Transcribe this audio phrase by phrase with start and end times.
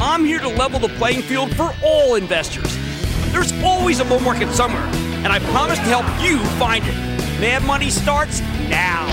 [0.00, 2.76] I'm here to level the playing field for all investors.
[3.30, 4.82] There's always a bull market somewhere,
[5.22, 6.94] and I promise to help you find it.
[7.40, 9.06] Mad Money starts now.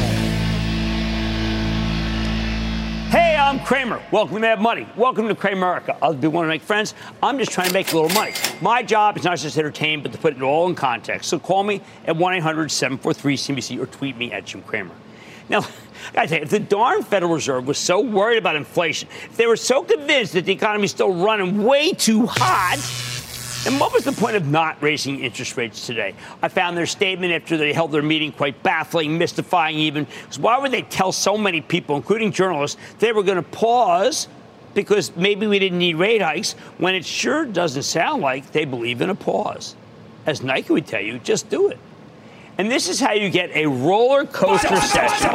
[3.09, 4.01] Hey, I'm Cramer.
[4.11, 4.87] Welcome to Mad Money.
[4.95, 5.97] Welcome to Cramerica.
[6.01, 6.95] Other people want to make friends.
[7.21, 8.33] I'm just trying to make a little money.
[8.61, 11.29] My job is not just to entertain, but to put it all in context.
[11.29, 14.95] So call me at 1 800 743 CNBC or tweet me at Jim Cramer.
[15.49, 15.67] Now,
[16.15, 19.47] I tell you, if the darn Federal Reserve was so worried about inflation, if they
[19.47, 22.79] were so convinced that the economy is still running way too hot,
[23.63, 26.15] then what was the point of not raising interest rates today?
[26.41, 30.05] I found their statement after they held their meeting quite baffling, mystifying even.
[30.05, 34.27] Because why would they tell so many people, including journalists, they were going to pause
[34.73, 39.01] because maybe we didn't need rate hikes when it sure doesn't sound like they believe
[39.01, 39.75] in a pause?
[40.25, 41.77] As Nike would tell you, just do it.
[42.57, 45.31] And this is how you get a roller coaster session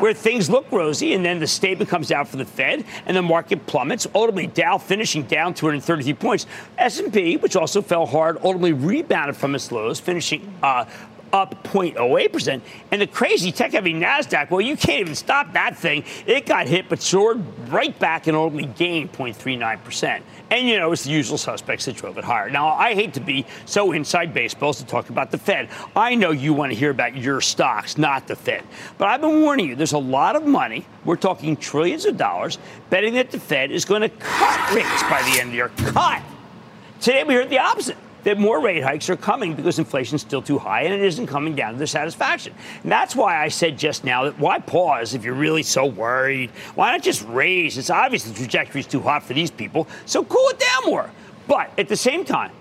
[0.00, 3.22] where things look rosy and then the statement comes out for the Fed and the
[3.22, 4.06] market plummets.
[4.14, 6.46] Ultimately, Dow finishing down 233 points.
[6.78, 10.84] S&P, which also fell hard, ultimately rebounded from its lows, finishing uh,
[11.32, 12.60] up 0.08%.
[12.90, 16.04] And the crazy tech heavy NASDAQ, well, you can't even stop that thing.
[16.26, 20.22] It got hit but soared right back and only gained 0.39%.
[20.50, 22.48] And, you know, it's the usual suspects that drove it higher.
[22.48, 25.68] Now, I hate to be so inside baseball to talk about the Fed.
[25.94, 28.64] I know you want to hear about your stocks, not the Fed.
[28.96, 32.58] But I've been warning you, there's a lot of money, we're talking trillions of dollars,
[32.88, 35.70] betting that the Fed is going to cut rates by the end of the year.
[35.92, 36.22] Cut!
[37.00, 40.58] Today we heard the opposite that more rate hikes are coming because inflation's still too
[40.58, 42.54] high and it isn't coming down to their satisfaction.
[42.82, 46.50] And that's why I said just now that why pause if you're really so worried?
[46.74, 47.78] Why not just raise?
[47.78, 51.10] It's obvious the trajectory is too hot for these people, so cool it down more.
[51.46, 52.52] But at the same time,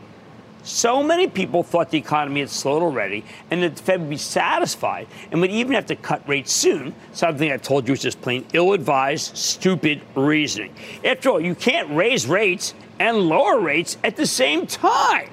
[0.68, 4.18] so many people thought the economy had slowed already and that the Fed would be
[4.18, 6.94] satisfied and would even have to cut rates soon.
[7.14, 10.76] Something I told you was just plain ill advised, stupid reasoning.
[11.06, 15.30] After all, you can't raise rates and lower rates at the same time.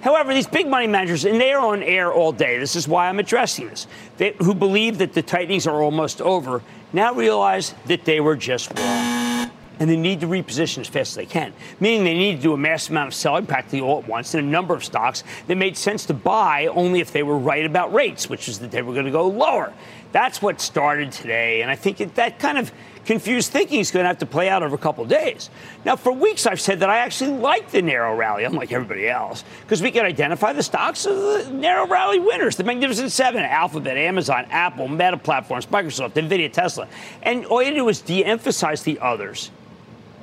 [0.00, 3.08] However, these big money managers, and they are on air all day, this is why
[3.08, 3.86] I'm addressing this,
[4.16, 8.76] they, who believe that the tightenings are almost over, now realize that they were just
[8.78, 9.50] wrong.
[9.80, 12.52] And they need to reposition as fast as they can, meaning they need to do
[12.52, 15.54] a massive amount of selling practically all at once in a number of stocks that
[15.56, 18.82] made sense to buy only if they were right about rates, which is that they
[18.82, 19.72] were going to go lower.
[20.10, 22.72] That's what started today, and I think it, that kind of
[23.08, 25.48] confused thinking is going to have to play out over a couple days.
[25.82, 29.44] Now, for weeks, I've said that I actually like the narrow rally, unlike everybody else,
[29.62, 33.96] because we can identify the stocks of the narrow rally winners the Magnificent Seven, Alphabet,
[33.96, 36.86] Amazon, Apple, Meta Platforms, Microsoft, NVIDIA, Tesla.
[37.22, 39.50] And all you do is de emphasize the others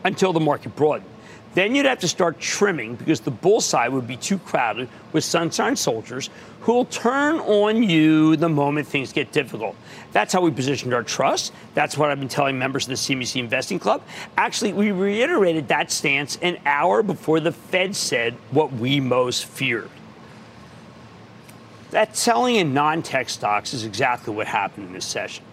[0.04, 1.10] until the market broadened.
[1.56, 5.24] Then you'd have to start trimming because the bull side would be too crowded with
[5.24, 6.30] sunshine soldiers
[6.60, 9.74] who will turn on you the moment things get difficult.
[10.12, 11.54] That's how we positioned our trust.
[11.74, 14.02] That's what I've been telling members of the CNBC Investing Club.
[14.38, 19.90] Actually, we reiterated that stance an hour before the Fed said what we most feared.
[21.92, 25.46] That selling in non tech stocks is exactly what happened in this session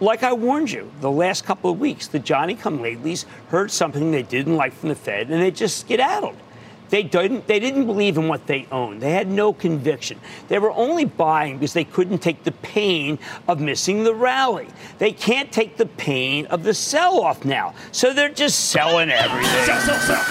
[0.00, 4.10] like I warned you the last couple of weeks, the Johnny come latelys heard something
[4.10, 6.36] they didn't like from the Fed and they just skedaddled.
[6.90, 9.00] They didn't, they didn't believe in what they owned.
[9.00, 10.20] They had no conviction.
[10.48, 13.18] They were only buying because they couldn't take the pain
[13.48, 14.68] of missing the rally.
[14.98, 17.74] They can't take the pain of the sell off now.
[17.90, 19.64] So they're just selling everything.
[19.64, 20.22] Sell, sell, sell.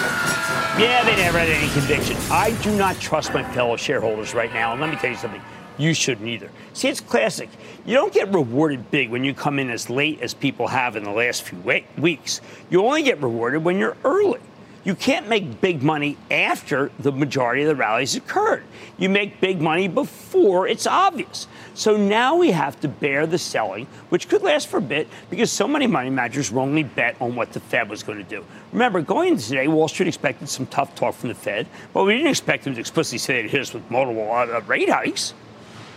[0.80, 2.16] Yeah, they never had any conviction.
[2.30, 4.72] I do not trust my fellow shareholders right now.
[4.72, 5.42] And let me tell you something.
[5.76, 6.50] You shouldn't either.
[6.72, 7.48] See, it's classic.
[7.84, 11.04] You don't get rewarded big when you come in as late as people have in
[11.04, 11.58] the last few
[11.96, 12.40] weeks.
[12.70, 14.40] You only get rewarded when you're early.
[14.84, 18.64] You can't make big money after the majority of the rallies occurred.
[18.98, 21.46] You make big money before it's obvious.
[21.72, 25.50] So now we have to bear the selling, which could last for a bit because
[25.50, 28.44] so many money managers wrongly bet on what the Fed was going to do.
[28.72, 32.16] Remember, going into today, Wall Street expected some tough talk from the Fed, but we
[32.16, 35.32] didn't expect them to explicitly say they'd hit us with multiple uh, rate hikes.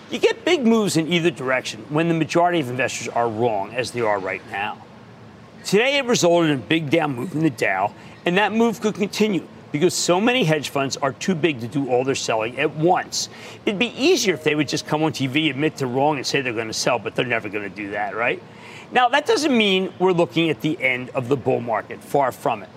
[0.10, 3.92] You get big moves in either direction when the majority of investors are wrong, as
[3.92, 4.78] they are right now.
[5.66, 7.94] Today, it resulted in a big down move in the Dow
[8.28, 11.90] and that move could continue because so many hedge funds are too big to do
[11.90, 13.30] all their selling at once.
[13.66, 16.42] It'd be easier if they would just come on TV, admit they're wrong, and say
[16.42, 18.44] they're going to sell, but they're never going to do that, right?
[18.92, 22.04] Now, that doesn't mean we're looking at the end of the bull market.
[22.04, 22.70] Far from it.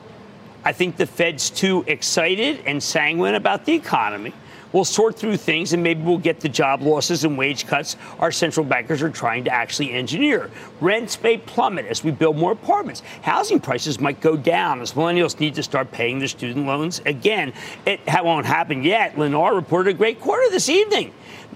[0.65, 4.33] I think the Fed's too excited and sanguine about the economy.
[4.73, 8.31] We'll sort through things and maybe we'll get the job losses and wage cuts our
[8.31, 10.51] central bankers are trying to actually engineer.
[10.81, 13.03] Rents may plummet as we build more apartments.
[13.23, 17.53] Housing prices might go down as millennials need to start paying their student loans again.
[17.87, 19.17] It won't happen yet.
[19.17, 21.13] Lennar reported a great quarter this evening.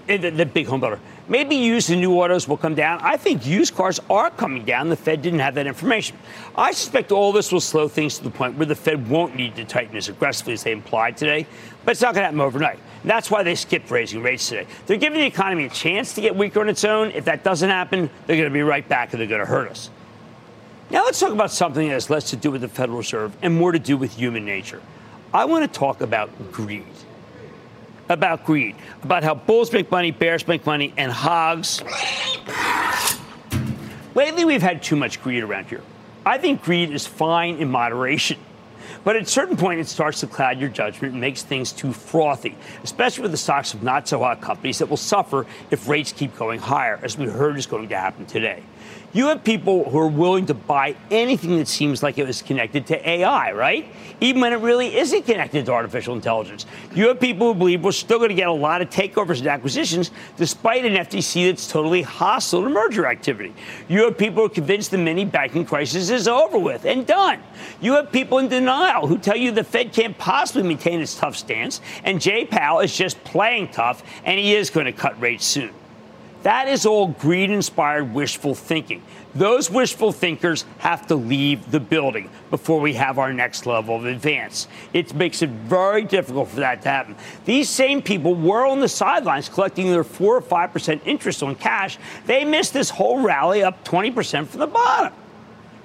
[0.07, 0.99] Eh, the, the big home builder.
[1.27, 2.99] Maybe used and new autos will come down.
[3.01, 4.89] I think used cars are coming down.
[4.89, 6.17] The Fed didn't have that information.
[6.55, 9.55] I suspect all this will slow things to the point where the Fed won't need
[9.55, 11.47] to tighten as aggressively as they implied today.
[11.83, 12.77] But it's not going to happen overnight.
[13.03, 14.67] That's why they skipped raising rates today.
[14.85, 17.09] They're giving the economy a chance to get weaker on its own.
[17.11, 19.71] If that doesn't happen, they're going to be right back and they're going to hurt
[19.71, 19.89] us.
[20.91, 23.55] Now let's talk about something that has less to do with the Federal Reserve and
[23.55, 24.81] more to do with human nature.
[25.33, 26.85] I want to talk about greed
[28.09, 31.81] about greed, about how bulls make money, bears make money, and hogs.
[34.13, 35.81] Lately, we've had too much greed around here.
[36.25, 38.37] I think greed is fine in moderation.
[39.03, 41.93] But at a certain point, it starts to cloud your judgment and makes things too
[41.93, 46.11] frothy, especially with the stocks of not so hot companies that will suffer if rates
[46.11, 48.63] keep going higher, as we heard is going to happen today.
[49.15, 52.85] You have people who are willing to buy anything that seems like it was connected
[52.87, 53.87] to AI, right?
[54.19, 56.65] Even when it really isn't connected to artificial intelligence.
[56.93, 59.47] You have people who believe we're still going to get a lot of takeovers and
[59.47, 63.53] acquisitions despite an FTC that's totally hostile to merger activity.
[63.87, 67.41] You have people who are convinced the mini banking crisis is over with and done.
[67.79, 71.37] You have people in denial who tell you the Fed can't possibly maintain its tough
[71.37, 75.45] stance and Jay Powell is just playing tough and he is going to cut rates
[75.45, 75.71] soon.
[76.45, 79.01] That is all greed inspired wishful thinking.
[79.33, 84.05] Those wishful thinkers have to leave the building before we have our next level of
[84.05, 84.67] advance.
[84.93, 87.15] It makes it very difficult for that to happen.
[87.45, 91.97] These same people were on the sidelines collecting their 4 or 5% interest on cash.
[92.27, 95.13] They missed this whole rally up 20% from the bottom.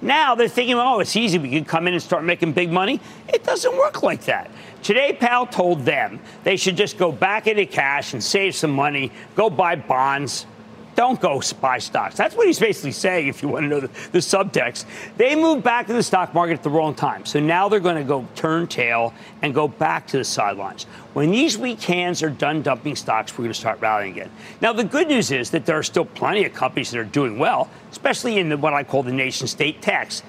[0.02, 1.38] Now they're thinking, oh, it's easy.
[1.38, 3.00] We can come in and start making big money.
[3.28, 4.50] It doesn't work like that.
[4.82, 9.12] Today, Powell told them they should just go back into cash and save some money,
[9.36, 10.46] go buy bonds,
[10.94, 12.16] don't go buy stocks.
[12.16, 14.84] That's what he's basically saying if you want to know the, the subtext.
[15.16, 17.24] They moved back to the stock market at the wrong time.
[17.24, 20.84] So now they're going to go turn tail and go back to the sidelines.
[21.12, 24.30] When these weak hands are done dumping stocks, we're going to start rallying again.
[24.60, 27.38] Now, the good news is that there are still plenty of companies that are doing
[27.38, 30.22] well, especially in the, what I call the nation state tax.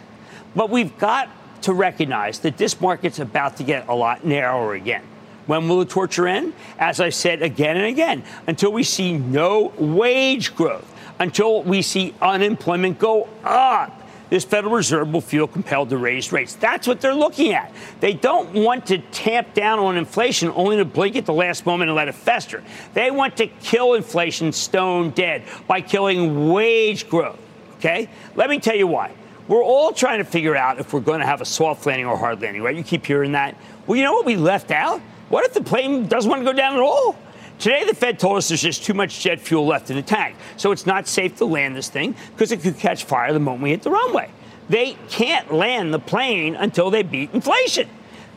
[0.56, 1.30] But we've got
[1.64, 5.04] to recognize that this market's about to get a lot narrower again.
[5.48, 6.54] When will the torture end?
[6.80, 10.88] As I said again and again, until we see no wage growth,
[11.20, 13.98] until we see unemployment go up.
[14.32, 16.56] This Federal Reserve will feel compelled to raise rates.
[16.56, 17.74] That's what they're looking at.
[18.00, 21.90] They don't want to tamp down on inflation only to blink at the last moment
[21.90, 22.64] and let it fester.
[22.94, 27.40] They want to kill inflation stone dead by killing wage growth.
[27.76, 28.10] Okay?
[28.36, 29.12] Let me tell you why.
[29.50, 32.16] We're all trying to figure out if we're going to have a soft landing or
[32.16, 32.74] hard landing, right?
[32.76, 33.58] You keep hearing that.
[33.86, 35.02] Well, you know what we left out?
[35.32, 37.16] What if the plane doesn't want to go down at all?
[37.58, 40.36] Today, the Fed told us there's just too much jet fuel left in the tank,
[40.58, 43.64] so it's not safe to land this thing because it could catch fire the moment
[43.64, 44.30] we hit the runway.
[44.68, 47.88] They can't land the plane until they beat inflation.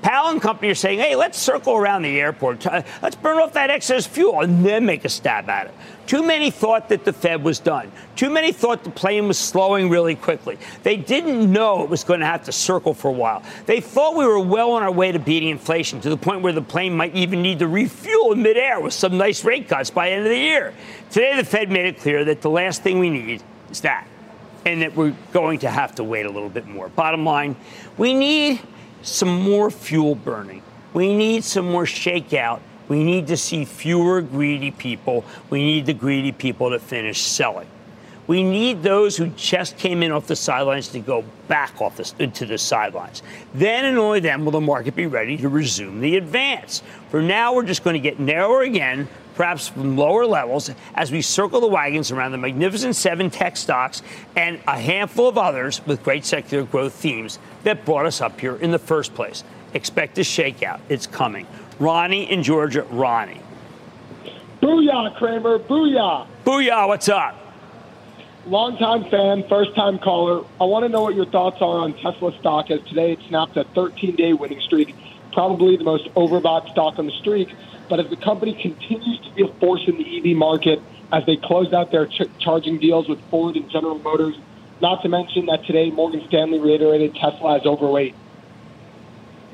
[0.02, 2.64] Powell and company are saying, hey, let's circle around the airport.
[2.64, 5.74] Uh, let's burn off that excess fuel and then make a stab at it.
[6.06, 7.90] Too many thought that the Fed was done.
[8.14, 10.58] Too many thought the plane was slowing really quickly.
[10.82, 13.42] They didn't know it was going to have to circle for a while.
[13.66, 16.52] They thought we were well on our way to beating inflation to the point where
[16.52, 20.08] the plane might even need to refuel in midair with some nice rate cuts by
[20.08, 20.74] the end of the year.
[21.10, 24.06] Today, the Fed made it clear that the last thing we need is that,
[24.66, 26.88] and that we're going to have to wait a little bit more.
[26.90, 27.56] Bottom line,
[27.96, 28.60] we need
[29.02, 30.62] some more fuel burning.
[30.92, 32.60] We need some more shakeout.
[32.88, 35.24] We need to see fewer greedy people.
[35.50, 37.68] We need the greedy people to finish selling.
[38.26, 42.10] We need those who just came in off the sidelines to go back off the,
[42.18, 43.22] into the sidelines.
[43.52, 46.82] Then and only then will the market be ready to resume the advance.
[47.10, 51.20] For now, we're just going to get narrower again, perhaps from lower levels, as we
[51.20, 54.00] circle the wagons around the magnificent seven tech stocks
[54.36, 58.56] and a handful of others with great secular growth themes that brought us up here
[58.56, 59.44] in the first place.
[59.74, 60.80] Expect a shakeout.
[60.88, 61.46] It's coming.
[61.78, 62.82] Ronnie in Georgia.
[62.90, 63.40] Ronnie.
[64.60, 65.58] Booyah, Cramer.
[65.58, 66.26] Booyah.
[66.44, 66.88] Booyah.
[66.88, 67.40] What's up?
[68.46, 70.44] Longtime fan, first time caller.
[70.60, 73.56] I want to know what your thoughts are on Tesla stock as today it snapped
[73.56, 74.94] a 13 day winning streak,
[75.32, 77.48] probably the most overbought stock on the streak.
[77.88, 81.36] But as the company continues to be a force in the EV market, as they
[81.36, 84.36] close out their ch- charging deals with Ford and General Motors,
[84.80, 88.14] not to mention that today Morgan Stanley reiterated Tesla is overweight.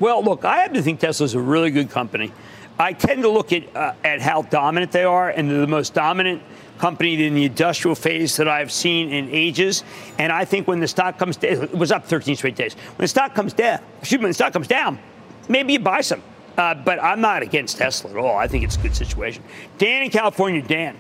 [0.01, 2.33] Well, look, I happen to think Tesla's a really good company.
[2.79, 5.93] I tend to look at uh, at how dominant they are, and they're the most
[5.93, 6.43] dominant
[6.79, 9.85] company in the industrial phase that I've seen in ages.
[10.19, 12.73] And I think when the stock comes down, it was up 13 straight days.
[12.73, 14.99] When the stock comes down, excuse me, when the stock comes down,
[15.47, 16.23] maybe you buy some.
[16.57, 18.37] Uh, but I'm not against Tesla at all.
[18.37, 19.45] I think it's a good situation.
[19.77, 20.97] Dan in California, Dan.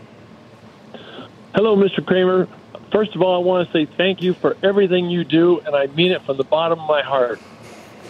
[1.54, 2.04] Hello, Mr.
[2.04, 2.47] Cramer.
[2.92, 5.87] First of all, I want to say thank you for everything you do, and I
[5.87, 7.40] mean it from the bottom of my heart.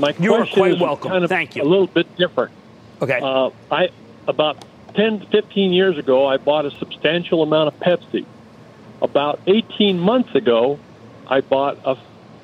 [0.00, 1.11] My you are quite is welcome.
[1.11, 1.62] Kind of thank you.
[1.62, 2.52] A little bit different.
[3.02, 3.21] Okay.
[3.23, 3.90] Uh, I
[4.26, 4.64] about
[4.95, 8.25] 10, to 15 years ago, I bought a substantial amount of Pepsi.
[9.02, 10.78] About 18 months ago,
[11.26, 11.97] I bought a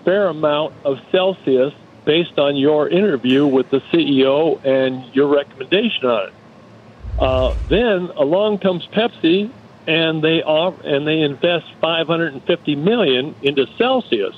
[0.04, 6.28] fair amount of Celsius based on your interview with the CEO and your recommendation on
[6.28, 6.34] it.
[7.18, 9.50] Uh, then along comes Pepsi,
[9.86, 14.36] and they off, and they invest 550 million into Celsius.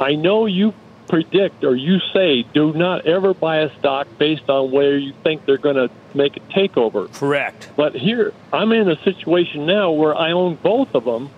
[0.00, 0.72] I know you
[1.08, 5.44] predict or you say do not ever buy a stock based on where you think
[5.46, 7.12] they're going to make a takeover.
[7.12, 7.70] Correct.
[7.76, 11.30] But here, I'm in a situation now where I own both of them.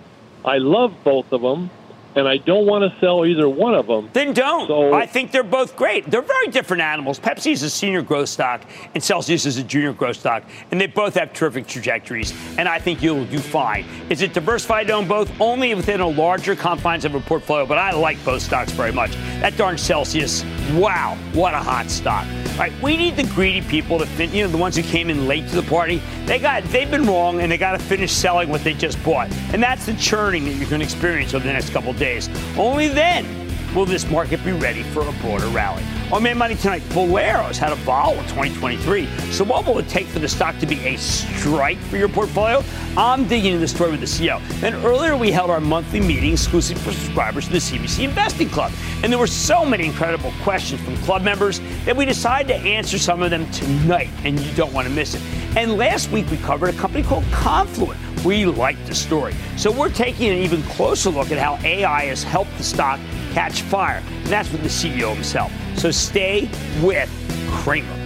[0.44, 1.70] I love both of them
[2.16, 4.10] and I don't want to sell either one of them.
[4.12, 4.66] Then don't.
[4.66, 6.10] So, I think they're both great.
[6.10, 7.20] They're very different animals.
[7.20, 8.62] Pepsi is a senior growth stock,
[8.94, 12.34] and Celsius is a junior growth stock, and they both have terrific trajectories.
[12.58, 13.84] And I think you'll do fine.
[14.08, 15.30] Is it diversified to own both?
[15.40, 19.12] Only within a larger confines of a portfolio, but I like both stocks very much.
[19.40, 22.26] That darn Celsius, wow, what a hot stock.
[22.52, 25.08] All right, we need the greedy people to fin- you know the ones who came
[25.08, 26.02] in late to the party.
[26.26, 29.30] They got they've been wrong, and they got to finish selling what they just bought,
[29.52, 32.28] and that's the churning that you're going to experience over the next couple days.
[32.58, 33.26] Only then
[33.74, 35.84] will this market be ready for a broader rally.
[36.12, 39.06] On Mad Money tonight, Bowlero's had a volatile 2023.
[39.30, 42.64] So what will it take for the stock to be a strike for your portfolio?
[42.96, 44.40] I'm digging into the story with the CEO.
[44.64, 48.72] And earlier we held our monthly meeting exclusive for subscribers to the CNBC Investing Club.
[49.04, 52.98] And there were so many incredible questions from club members that we decided to answer
[52.98, 55.22] some of them tonight, and you don't want to miss it.
[55.56, 59.34] And last week we covered a company called Confluent we like the story.
[59.56, 63.00] So we're taking an even closer look at how AI has helped the stock
[63.32, 64.02] catch fire.
[64.06, 65.52] And that's with the CEO himself.
[65.76, 66.48] So stay
[66.82, 67.10] with
[67.50, 67.96] Cramer.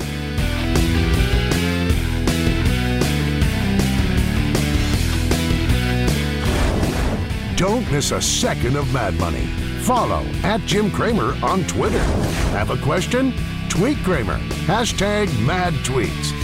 [7.56, 9.47] Don't miss a second of Mad Money.
[9.85, 12.02] Follow at Jim Cramer on Twitter.
[12.52, 13.33] Have a question?
[13.68, 14.38] Tweet Cramer.
[14.66, 16.44] Hashtag mad tweets.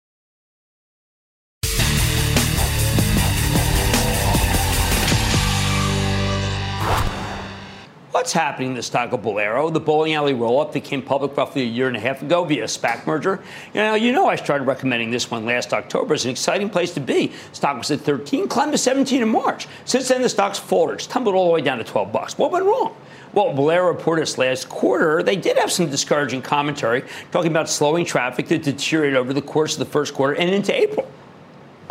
[8.21, 9.73] What's happening in the stock of Bowlero?
[9.73, 12.65] The bowling alley roll-up that came public roughly a year and a half ago via
[12.65, 13.39] a SPAC merger.
[13.73, 16.93] You know, you know I started recommending this one last October It's an exciting place
[16.93, 17.31] to be.
[17.51, 19.67] Stock was at 13, climbed to 17 in March.
[19.85, 20.99] Since then, the stock's faltered.
[20.99, 22.37] It's tumbled all the way down to 12 bucks.
[22.37, 22.95] What went wrong?
[23.33, 25.23] Well, Bowlero reported this last quarter.
[25.23, 29.73] They did have some discouraging commentary talking about slowing traffic that deteriorated over the course
[29.73, 31.07] of the first quarter and into April.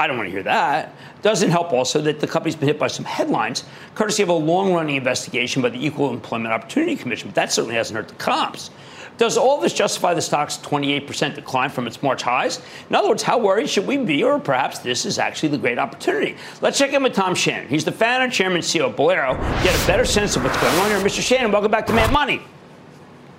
[0.00, 0.94] I don't want to hear that.
[1.20, 3.64] Doesn't help also that the company's been hit by some headlines,
[3.94, 7.76] courtesy of a long running investigation by the Equal Employment Opportunity Commission, but that certainly
[7.76, 8.70] hasn't hurt the comps.
[9.18, 12.62] Does all this justify the stock's 28% decline from its March highs?
[12.88, 15.78] In other words, how worried should we be, or perhaps this is actually the great
[15.78, 16.34] opportunity?
[16.62, 17.68] Let's check in with Tom Shannon.
[17.68, 19.38] He's the founder, chairman, CEO of Bowlero.
[19.62, 21.00] Get a better sense of what's going on here.
[21.00, 21.20] Mr.
[21.20, 22.40] Shannon, welcome back to Mad Money.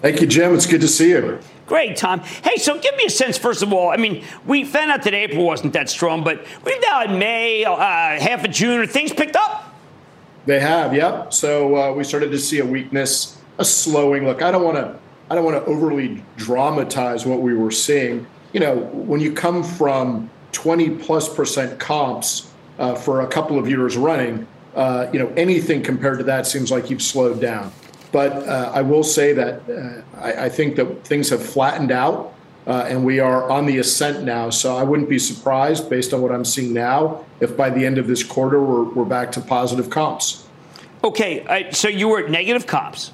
[0.03, 0.53] Thank you, Jim.
[0.53, 1.39] It's good to see you.
[1.71, 2.19] Great, Tom.
[2.19, 3.91] Hey, so give me a sense, first of all.
[3.91, 7.63] I mean, we found out that April wasn't that strong, but we've now in May,
[7.63, 9.73] uh, half of June, things picked up.
[10.45, 11.31] They have, yep.
[11.31, 14.25] So uh, we started to see a weakness, a slowing.
[14.25, 14.99] Look, I don't want to,
[15.29, 18.27] I don't want to overly dramatize what we were seeing.
[18.51, 23.69] You know, when you come from 20 plus percent comps uh, for a couple of
[23.69, 27.71] years running, uh, you know, anything compared to that seems like you've slowed down.
[28.12, 32.34] But uh, I will say that uh, I, I, think that things have flattened out
[32.68, 34.50] uh, and we are on the ascent now.
[34.50, 37.98] So I wouldn't be surprised, based on what I'm seeing now, if by the end
[37.98, 40.47] of this quarter we're, we're back to positive comps.
[41.04, 43.12] Okay, so you were at negative comps.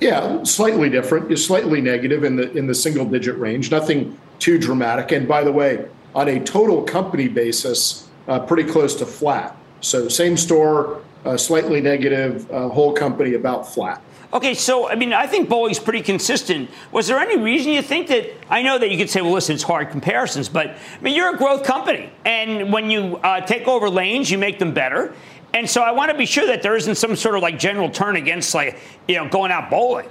[0.00, 1.30] Yeah, slightly different.
[1.30, 3.70] You're slightly negative in the in the single digit range.
[3.70, 5.12] Nothing too dramatic.
[5.12, 5.86] And by the way,
[6.16, 9.56] on a total company basis, uh, pretty close to flat.
[9.80, 14.02] So same store uh, slightly negative, uh, whole company about flat.
[14.32, 16.70] Okay, so I mean, I think Bowling's pretty consistent.
[16.90, 18.30] Was there any reason you think that?
[18.48, 21.34] I know that you could say, well, listen, it's hard comparisons, but I mean, you're
[21.34, 25.12] a growth company, and when you uh, take over lanes, you make them better.
[25.54, 27.90] And so I want to be sure that there isn't some sort of like general
[27.90, 30.08] turn against like you know going out bowling.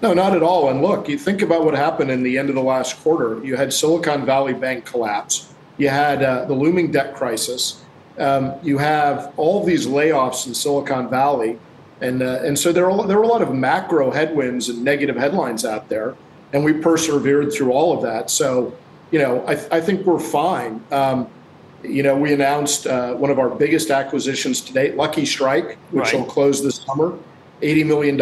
[0.00, 0.70] No, not at all.
[0.70, 3.44] And look, you think about what happened in the end of the last quarter.
[3.44, 5.52] You had Silicon Valley Bank collapse.
[5.76, 7.81] You had uh, the looming debt crisis
[8.18, 11.58] um, you have all these layoffs in Silicon Valley,
[12.00, 15.16] and uh, and so there are there are a lot of macro headwinds and negative
[15.16, 16.14] headlines out there,
[16.52, 18.30] and we persevered through all of that.
[18.30, 18.76] So,
[19.10, 20.82] you know, I, I think we're fine.
[20.90, 21.28] Um,
[21.82, 26.04] you know, we announced uh, one of our biggest acquisitions to date, Lucky Strike, which
[26.04, 26.14] right.
[26.14, 27.18] will close this summer.
[27.62, 28.18] $80 million.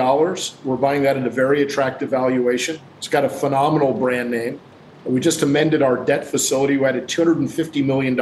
[0.64, 2.78] We're buying that at a very attractive valuation.
[2.98, 4.60] It's got a phenomenal brand name.
[5.04, 6.76] We just amended our debt facility.
[6.76, 8.16] We added $250 million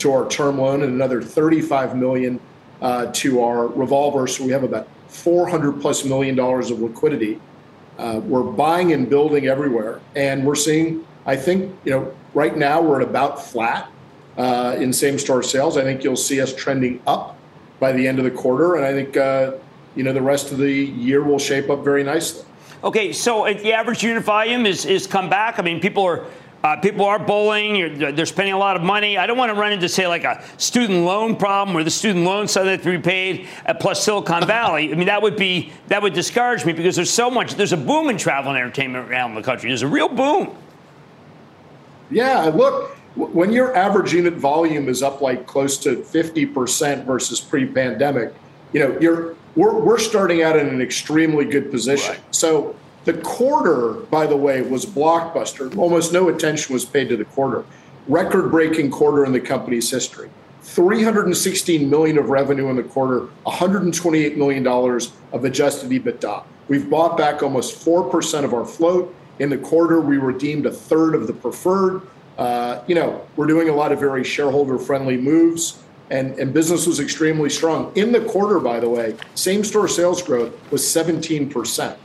[0.00, 2.40] to our term loan and another 35 million
[2.82, 4.26] uh, to our revolver.
[4.26, 7.40] So we have about 400 plus million dollars of liquidity.
[7.98, 11.06] Uh, we're buying and building everywhere, and we're seeing.
[11.26, 13.90] I think you know right now we're at about flat
[14.38, 15.76] uh, in same store sales.
[15.76, 17.36] I think you'll see us trending up
[17.78, 19.52] by the end of the quarter, and I think uh,
[19.94, 22.46] you know the rest of the year will shape up very nicely.
[22.82, 25.58] Okay, so the average unit volume is is come back.
[25.58, 26.24] I mean, people are
[26.62, 27.98] uh, people are bowling.
[27.98, 29.16] they're spending a lot of money.
[29.16, 32.24] I don't want to run into, say, like a student loan problem where the student
[32.24, 34.92] loan suddenly have to be paid at plus Silicon Valley.
[34.92, 37.54] I mean, that would be that would discourage me because there's so much.
[37.54, 39.70] There's a boom in travel and entertainment around the country.
[39.70, 40.54] There's a real boom.
[42.10, 48.34] Yeah, look, when your average unit volume is up like close to 50% versus pre-pandemic,
[48.72, 52.12] you know, you're we're, we're starting out in an extremely good position.
[52.12, 52.34] Right.
[52.34, 55.74] So the quarter, by the way, was blockbuster.
[55.76, 57.64] Almost no attention was paid to the quarter.
[58.08, 60.30] Record breaking quarter in the company's history.
[60.62, 66.44] 316 million of revenue in the quarter, 128 million dollars of adjusted EBITDA.
[66.68, 69.14] We've bought back almost 4% of our float.
[69.38, 72.02] In the quarter, we redeemed a third of the preferred.
[72.36, 75.78] Uh, you know, we're doing a lot of very shareholder friendly moves.
[76.10, 77.92] and, and business was extremely strong.
[77.94, 81.96] In the quarter, by the way, same store sales growth was 17%.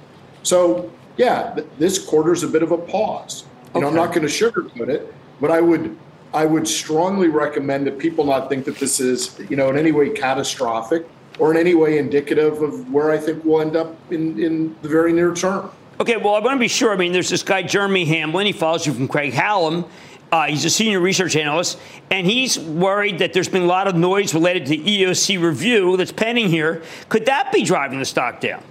[0.45, 3.45] So, yeah, th- this quarter is a bit of a pause.
[3.73, 5.97] You know, I'm not going to sugarcoat it, but I would
[6.33, 9.91] I would strongly recommend that people not think that this is, you know, in any
[9.91, 11.07] way catastrophic
[11.39, 14.89] or in any way indicative of where I think we'll end up in, in the
[14.89, 15.71] very near term.
[15.99, 16.91] Okay, well, I want to be sure.
[16.91, 18.45] I mean, there's this guy, Jeremy Hamblin.
[18.45, 19.87] He follows you from Craig-Hallum.
[20.29, 21.79] Uh, he's a senior research analyst,
[22.11, 26.11] and he's worried that there's been a lot of noise related to EEOC review that's
[26.11, 26.83] pending here.
[27.07, 28.61] Could that be driving the stock down?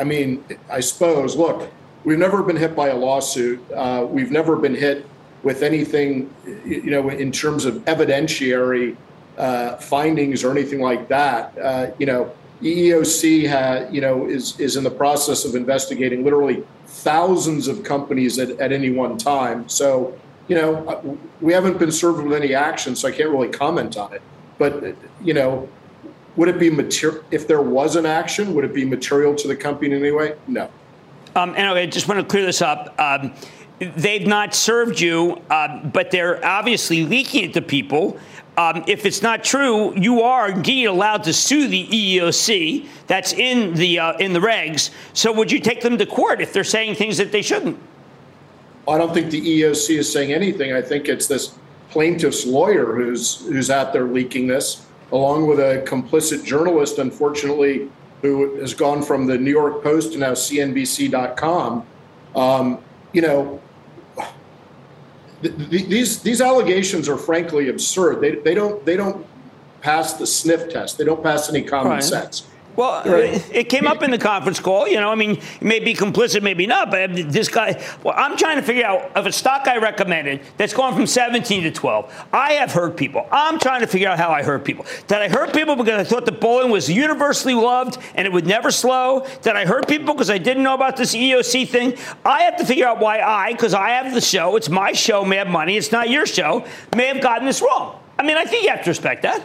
[0.00, 1.70] I mean, I suppose, look,
[2.04, 3.60] we've never been hit by a lawsuit.
[3.70, 5.04] Uh, we've never been hit
[5.42, 6.34] with anything,
[6.64, 8.96] you know, in terms of evidentiary
[9.36, 11.56] uh, findings or anything like that.
[11.58, 12.32] Uh, you know,
[12.62, 18.38] EEOC ha, you know, is is in the process of investigating literally thousands of companies
[18.38, 19.68] at, at any one time.
[19.68, 21.02] So, you know, uh,
[21.42, 24.22] we haven't been served with any action, so I can't really comment on it.
[24.58, 25.68] But, you know,
[26.36, 28.54] would it be material if there was an action?
[28.54, 30.36] Would it be material to the company in any way?
[30.46, 30.70] No.
[31.36, 32.98] Um, and I just want to clear this up.
[32.98, 33.34] Um,
[33.78, 38.18] they've not served you, uh, but they're obviously leaking it to people.
[38.56, 42.86] Um, if it's not true, you are indeed allowed to sue the EEOC.
[43.06, 44.90] That's in the uh, in the regs.
[45.14, 47.78] So would you take them to court if they're saying things that they shouldn't?
[48.88, 50.72] I don't think the EEOC is saying anything.
[50.72, 51.56] I think it's this
[51.90, 57.90] plaintiff's lawyer who's who's out there leaking this, along with a complicit journalist, unfortunately,
[58.22, 61.86] who has gone from the New York Post to now CNBC.com.
[62.36, 62.78] Um,
[63.12, 63.60] you know,
[65.42, 68.20] these these allegations are frankly absurd.
[68.20, 69.26] They they don't they don't
[69.80, 70.98] pass the sniff test.
[70.98, 72.04] They don't pass any common right.
[72.04, 72.46] sense.
[72.80, 73.54] Well, right.
[73.54, 74.88] it came up in the conference call.
[74.88, 78.56] You know, I mean, may be complicit, maybe not, but this guy, well, I'm trying
[78.56, 82.54] to figure out if a stock I recommended that's gone from 17 to 12, I
[82.54, 83.28] have hurt people.
[83.30, 84.86] I'm trying to figure out how I hurt people.
[85.08, 88.46] Did I hurt people because I thought that bowling was universally loved and it would
[88.46, 89.26] never slow?
[89.42, 91.98] Did I hurt people because I didn't know about this EEOC thing?
[92.24, 95.22] I have to figure out why I, because I have the show, it's my show,
[95.22, 96.64] Mad Money, it's not your show,
[96.96, 98.00] may have gotten this wrong.
[98.18, 99.42] I mean, I think you have to respect that.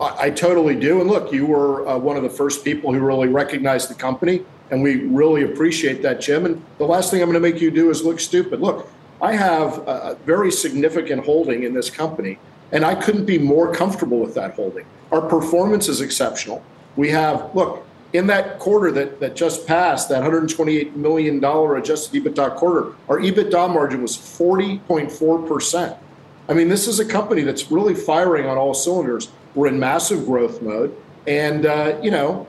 [0.00, 1.00] I, I totally do.
[1.00, 4.44] And look, you were uh, one of the first people who really recognized the company,
[4.70, 6.46] and we really appreciate that, Jim.
[6.46, 8.60] And the last thing I'm going to make you do is look stupid.
[8.60, 8.90] Look,
[9.22, 12.38] I have a very significant holding in this company,
[12.72, 14.84] and I couldn't be more comfortable with that holding.
[15.12, 16.62] Our performance is exceptional.
[16.96, 22.54] We have, look, in that quarter that, that just passed, that $128 million adjusted EBITDA
[22.56, 25.98] quarter, our EBITDA margin was 40.4%.
[26.48, 29.30] I mean, this is a company that's really firing on all cylinders.
[29.54, 32.46] We're in massive growth mode, and uh, you know,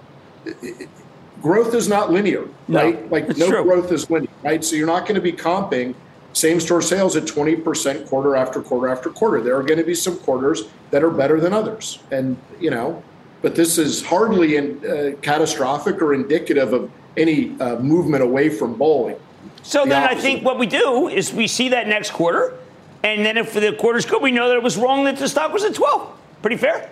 [1.41, 3.11] growth is not linear, no, right?
[3.11, 3.63] Like no true.
[3.63, 4.63] growth is linear, right?
[4.63, 5.93] So you're not going to be comping
[6.33, 9.41] same store sales at 20% quarter after quarter after quarter.
[9.41, 13.03] There are going to be some quarters that are better than others, and you know,
[13.41, 18.73] but this is hardly in, uh, catastrophic or indicative of any uh, movement away from
[18.73, 19.17] bowling.
[19.61, 20.17] So the then opposite.
[20.17, 22.57] I think what we do is we see that next quarter,
[23.03, 25.53] and then if the quarter's good, we know that it was wrong that the stock
[25.53, 26.19] was at 12.
[26.45, 26.91] Pretty fair?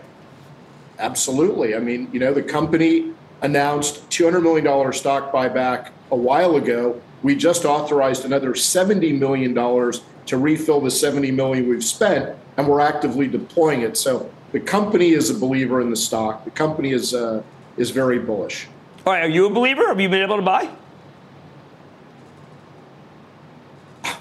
[0.97, 1.75] Absolutely.
[1.75, 3.13] I mean, you know, the company
[3.43, 6.99] announced $200 million stock buyback a while ago.
[7.21, 12.79] We just authorized another $70 million to refill the 70 million we've spent, and we're
[12.79, 13.95] actively deploying it.
[13.95, 16.45] So the company is a believer in the stock.
[16.45, 17.43] The company is uh,
[17.77, 18.67] is very bullish.
[19.05, 19.85] All right, are you a believer?
[19.85, 20.67] Have you been able to buy?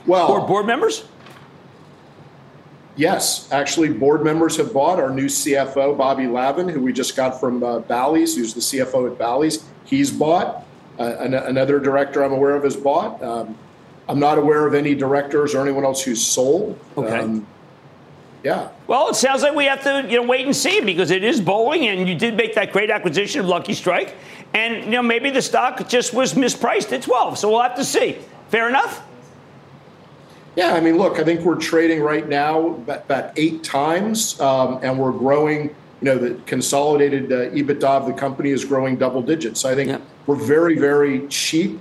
[0.07, 1.05] Well, or board members?
[2.96, 4.98] Yes, actually, board members have bought.
[5.00, 9.11] Our new CFO, Bobby Lavan, who we just got from uh, Bally's, who's the CFO
[9.11, 10.66] at Bally's, he's bought.
[10.98, 13.22] Uh, an- another director I'm aware of has bought.
[13.22, 13.57] Um,
[14.09, 16.78] I'm not aware of any directors or anyone else who's sold.
[16.98, 17.18] Okay.
[17.18, 17.46] Um,
[18.44, 18.68] yeah.
[18.88, 21.40] Well, it sounds like we have to you know wait and see because it is
[21.40, 24.14] bowling, and you did make that great acquisition of Lucky Strike,
[24.52, 27.38] and you know maybe the stock just was mispriced at 12.
[27.38, 28.18] So we'll have to see.
[28.48, 29.02] Fair enough.
[30.55, 34.99] Yeah, I mean, look, I think we're trading right now about eight times, um, and
[34.99, 35.75] we're growing.
[36.01, 39.61] You know, the consolidated uh, EBITDA of the company is growing double digits.
[39.61, 40.01] So I think yeah.
[40.27, 41.81] we're very, very cheap,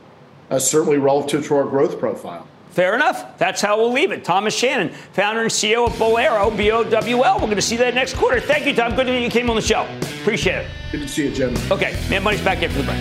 [0.52, 2.48] uh, certainly relative to our growth profile.
[2.70, 3.38] Fair enough.
[3.38, 4.24] That's how we'll leave it.
[4.24, 7.36] Thomas Shannon, founder and CEO of Bowlero, B O W L.
[7.36, 8.40] We're going to see that next quarter.
[8.40, 8.96] Thank you, Tom.
[8.96, 9.86] Good that you came on the show.
[10.22, 10.68] Appreciate it.
[10.92, 11.54] Good to see you, Jim.
[11.70, 13.00] Okay, man, Money's back after the break.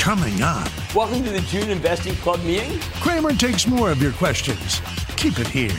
[0.00, 0.70] Coming up.
[0.92, 2.80] Welcome to the June Investing Club meeting.
[3.00, 4.80] Cramer takes more of your questions.
[5.16, 5.70] Keep it here.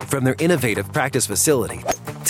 [0.00, 1.78] From their innovative practice facility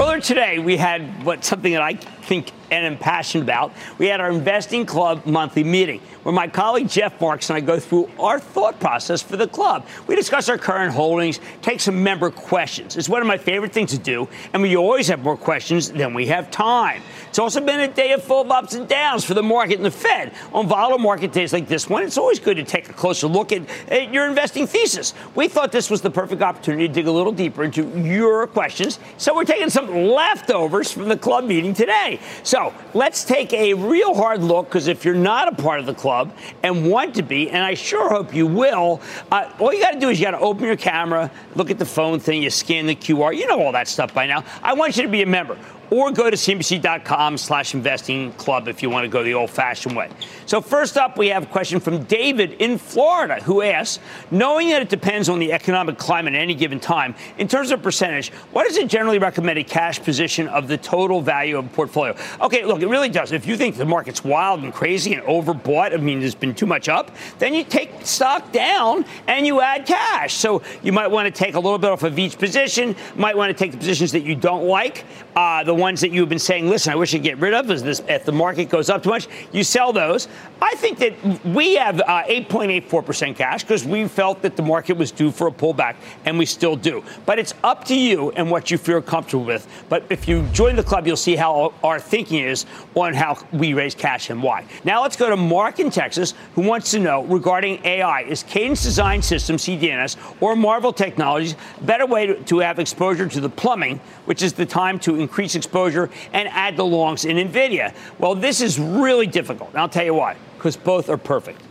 [0.00, 3.72] Earlier today, we had what something that I think and am passionate about.
[3.98, 7.80] We had our Investing Club monthly meeting where my colleague Jeff Marks and I go
[7.80, 9.86] through our thought process for the club.
[10.06, 12.96] We discuss our current holdings, take some member questions.
[12.96, 16.14] It's one of my favorite things to do, and we always have more questions than
[16.14, 17.02] we have time.
[17.28, 19.90] It's also been a day of full ups and downs for the market and the
[19.90, 20.32] Fed.
[20.52, 23.52] On volatile market days like this one, it's always good to take a closer look
[23.52, 25.14] at, at your investing thesis.
[25.34, 28.98] We thought this was the perfect opportunity to dig a little deeper into your questions,
[29.18, 32.20] so we're taking some leftovers from the club meeting today.
[32.42, 35.94] So let's take a real hard look because if you're not a part of the
[35.94, 39.92] club and want to be, and I sure hope you will, uh, all you got
[39.92, 42.50] to do is you got to open your camera, look at the phone thing, you
[42.50, 43.36] scan the QR.
[43.36, 44.44] You know all that stuff by now.
[44.62, 45.58] I want you to be a member
[45.90, 49.96] or go to cnbc.com slash investing club if you want to go the old fashioned
[49.96, 50.08] way.
[50.46, 54.82] So first up, we have a question from David in Florida who asks, knowing that
[54.82, 58.66] it depends on the economic climate at any given time, in terms of percentage, what
[58.66, 62.14] is a generally recommended cash position of the total value of a portfolio?
[62.40, 63.32] Okay, look, it really does.
[63.32, 66.66] If you think the market's wild and crazy and overbought, I mean, there's been too
[66.66, 70.34] much up, then you take stock down and you add cash.
[70.34, 73.56] So you might want to take a little bit off of each position, might want
[73.56, 75.04] to take the positions that you don't like,
[75.36, 77.82] uh, the ones that you've been saying, listen, I wish I'd get rid of is
[77.82, 80.28] this if the market goes up too much, you sell those.
[80.60, 85.12] I think that we have uh, 8.84% cash because we felt that the market was
[85.12, 87.02] due for a pullback, and we still do.
[87.24, 89.66] But it's up to you and what you feel comfortable with.
[89.88, 93.74] But if you join the club, you'll see how our thinking is on how we
[93.74, 94.66] raise cash and why.
[94.84, 98.82] Now let's go to Mark in Texas, who wants to know regarding AI: Is Cadence
[98.82, 103.48] Design Systems (CDNS) or Marvell Technologies a better way to, to have exposure to the
[103.48, 107.94] plumbing, which is the time to increase exposure and add the longs in NVIDIA?
[108.18, 109.70] Well, this is really difficult.
[109.70, 111.62] And I'll tell you why, because both are perfect.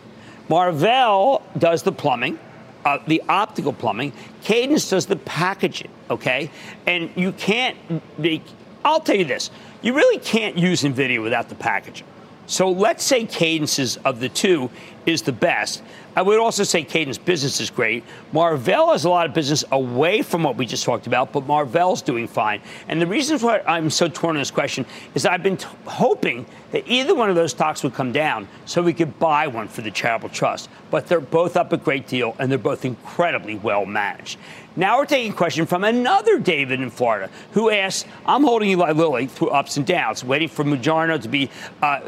[0.50, 2.40] Marvell does the plumbing.
[2.86, 6.50] Uh, the optical plumbing, Cadence does the packaging, okay?
[6.86, 7.78] And you can't
[8.18, 8.44] make,
[8.86, 12.08] I'll tell you this, you really can't use NVIDIA without the packaging.
[12.46, 14.70] So let's say Cadence's of the two
[15.06, 15.84] is the best.
[16.18, 18.04] I would also say Cadence business is great.
[18.34, 22.02] Marvell has a lot of business away from what we just talked about, but Marvell's
[22.02, 22.60] doing fine.
[22.88, 26.48] And the reason why I'm so torn on this question is I've been t- hoping
[26.72, 29.84] that either one of those stocks would come down so we could buy one for
[29.84, 30.72] the charitable trust.
[30.90, 34.40] But they're both up a great deal and they're both incredibly well managed.
[34.78, 38.92] Now we're taking a question from another David in Florida who asks, I'm holding Eli
[38.92, 41.50] Lilly through ups and downs, waiting for Mounjaro to be
[41.82, 42.00] uh,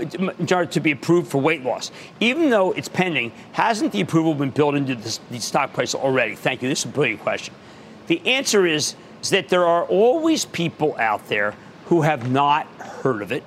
[0.65, 1.91] to be approved for weight loss.
[2.19, 6.35] Even though it's pending, hasn't the approval been built into the, the stock price already?
[6.35, 6.69] Thank you.
[6.69, 7.55] This is a brilliant question.
[8.05, 11.55] The answer is, is that there are always people out there
[11.87, 13.43] who have not heard of it,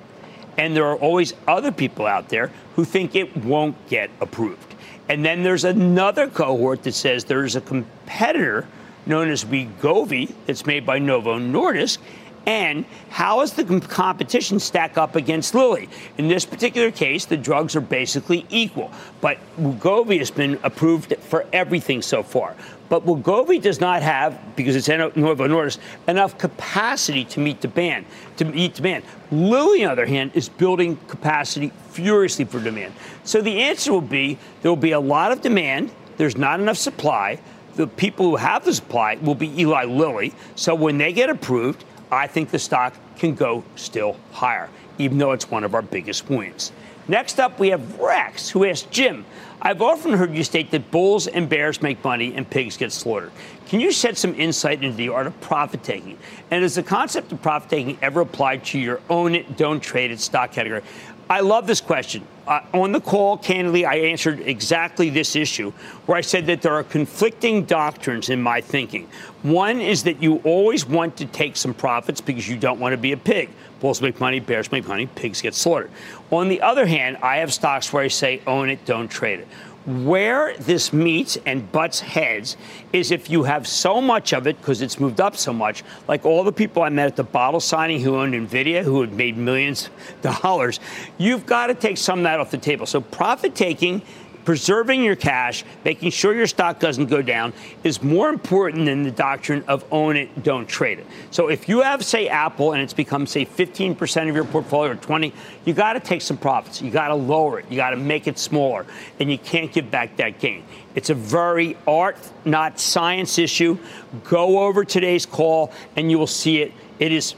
[0.57, 4.75] and there are always other people out there who think it won't get approved.
[5.07, 8.67] And then there's another cohort that says there's a competitor
[9.05, 11.97] known as Wegovy that's made by Novo Nordisk.
[12.45, 15.87] And how does the competition stack up against Lilly?
[16.17, 21.45] In this particular case, the drugs are basically equal, but Wegovy has been approved for
[21.53, 22.53] everything so far.
[22.89, 28.05] But Wegovy does not have, because it's Novo Nordisk, enough capacity to meet demand.
[28.35, 32.93] To meet demand, Lilly, on the other hand, is building capacity furiously for demand.
[33.23, 35.91] So the answer will be there will be a lot of demand.
[36.17, 37.39] There's not enough supply
[37.75, 40.33] the people who have the supply will be Eli Lilly.
[40.55, 45.31] So when they get approved, I think the stock can go still higher, even though
[45.31, 46.71] it's one of our biggest wins.
[47.07, 49.25] Next up, we have Rex, who asks Jim,
[49.61, 53.31] I've often heard you state that bulls and bears make money and pigs get slaughtered.
[53.67, 56.17] Can you shed some insight into the art of profit taking?
[56.51, 60.19] And is the concept of profit taking ever applied to your own don't trade it
[60.19, 60.81] stock category?
[61.29, 62.27] I love this question.
[62.45, 65.71] Uh, on the call, candidly, I answered exactly this issue
[66.05, 69.07] where I said that there are conflicting doctrines in my thinking.
[69.43, 72.97] One is that you always want to take some profits because you don't want to
[72.97, 73.49] be a pig.
[73.83, 75.91] Bulls make money, bears make money, pigs get slaughtered.
[76.31, 79.47] On the other hand, I have stocks where I say own it, don't trade it.
[79.85, 82.55] Where this meets and butts heads
[82.93, 86.25] is if you have so much of it because it's moved up so much, like
[86.25, 89.35] all the people I met at the bottle signing who owned Nvidia, who had made
[89.35, 89.89] millions
[90.23, 90.79] of dollars,
[91.17, 92.85] you've got to take some of that off the table.
[92.85, 94.01] So profit taking
[94.45, 97.53] preserving your cash, making sure your stock doesn't go down
[97.83, 101.07] is more important than the doctrine of own it, don't trade it.
[101.31, 104.95] So if you have, say, Apple and it's become, say, 15% of your portfolio or
[104.95, 105.33] 20,
[105.65, 106.81] you got to take some profits.
[106.81, 107.65] You got to lower it.
[107.69, 108.85] You got to make it smaller,
[109.19, 110.63] and you can't give back that gain.
[110.95, 113.77] It's a very art, not science issue.
[114.23, 116.71] Go over today's call, and you will see it.
[116.99, 117.35] It is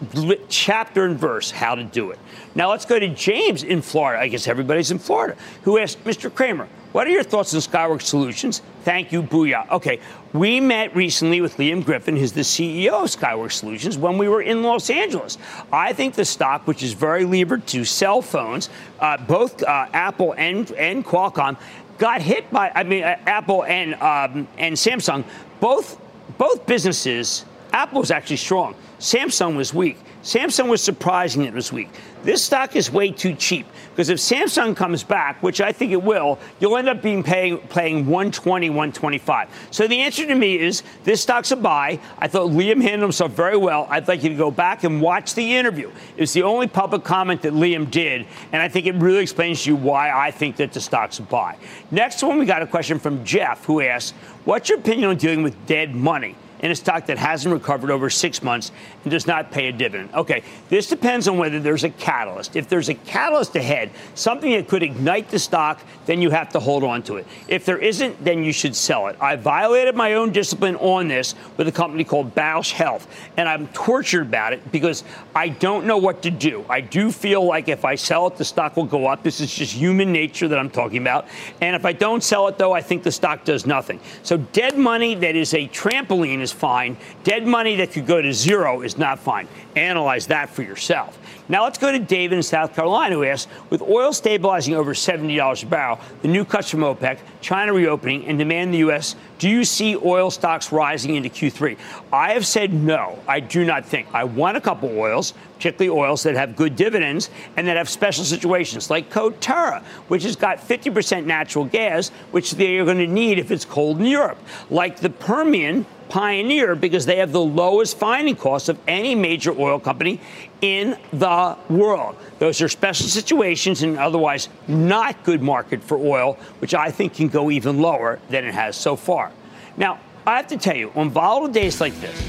[0.50, 2.20] chapter and verse how to do it.
[2.56, 4.22] Now let's go to James in Florida.
[4.22, 6.34] I guess everybody's in Florida, who asked Mr.
[6.34, 8.62] Cramer, what are your thoughts on Skyworks Solutions?
[8.86, 9.70] Thank you, Booyah.
[9.70, 10.00] Okay,
[10.32, 14.42] we met recently with Liam Griffin, who's the CEO of Skyworks Solutions, when we were
[14.42, 15.38] in Los Angeles.
[15.74, 18.70] I think the stock, which is very levered to cell phones,
[19.02, 21.58] uh, both uh, Apple and, and Qualcomm,
[21.98, 25.26] got hit by, I mean, uh, Apple and, um, and Samsung,
[25.60, 26.00] both,
[26.38, 28.74] both businesses, Apple was actually strong.
[29.00, 29.98] Samsung was weak.
[30.26, 31.88] Samsung was surprising it was weak.
[32.24, 36.02] This stock is way too cheap because if Samsung comes back, which I think it
[36.02, 39.48] will, you'll end up being paying, paying 120, 125.
[39.70, 42.00] So the answer to me is this stock's a buy.
[42.18, 43.86] I thought Liam handled himself very well.
[43.88, 45.92] I'd like you to go back and watch the interview.
[46.18, 49.70] It's the only public comment that Liam did, and I think it really explains to
[49.70, 51.56] you why I think that the stock's a buy.
[51.92, 55.44] Next one, we got a question from Jeff who asks, "What's your opinion on dealing
[55.44, 58.72] with dead money?" In a stock that hasn't recovered over six months
[59.04, 60.14] and does not pay a dividend.
[60.14, 62.56] Okay, this depends on whether there's a catalyst.
[62.56, 66.60] If there's a catalyst ahead, something that could ignite the stock, then you have to
[66.60, 67.28] hold on to it.
[67.48, 69.18] If there isn't, then you should sell it.
[69.20, 73.68] I violated my own discipline on this with a company called Bausch Health, and I'm
[73.70, 75.04] tortured about it because
[75.36, 76.66] I don't know what to do.
[76.70, 79.24] I do feel like if I sell it, the stock will go up.
[79.24, 81.28] This is just human nature that I'm talking about.
[81.62, 84.00] And if I don't sell it, though, I think the stock does nothing.
[84.24, 86.96] So dead money that is a trampoline is fine.
[87.24, 89.50] Dead money that could go to zero is not fine.
[89.76, 91.20] Analyze that for yourself.
[91.50, 95.64] Now let's go to David in South Carolina who asks, with oil stabilizing over $70
[95.64, 99.50] a barrel, the new cuts from OPEC, China reopening, and demand in the U.S., do
[99.50, 101.78] you see oil stocks rising into Q3?
[102.12, 103.20] I have said no.
[103.28, 104.08] I do not think.
[104.14, 108.24] I want a couple oils, particularly oils that have good dividends and that have special
[108.24, 113.38] situations, like Coterra, which has got 50% natural gas, which they are going to need
[113.38, 114.38] if it's cold in Europe,
[114.70, 119.80] like the Permian Pioneer because they have the lowest finding costs of any major oil
[119.80, 120.22] company
[120.62, 122.16] in the world.
[122.40, 127.28] Those are special situations and otherwise not good market for oil, which I think can
[127.28, 129.32] go even lower than it has so far.
[129.78, 132.20] Now, I have to tell you, on volatile days like this,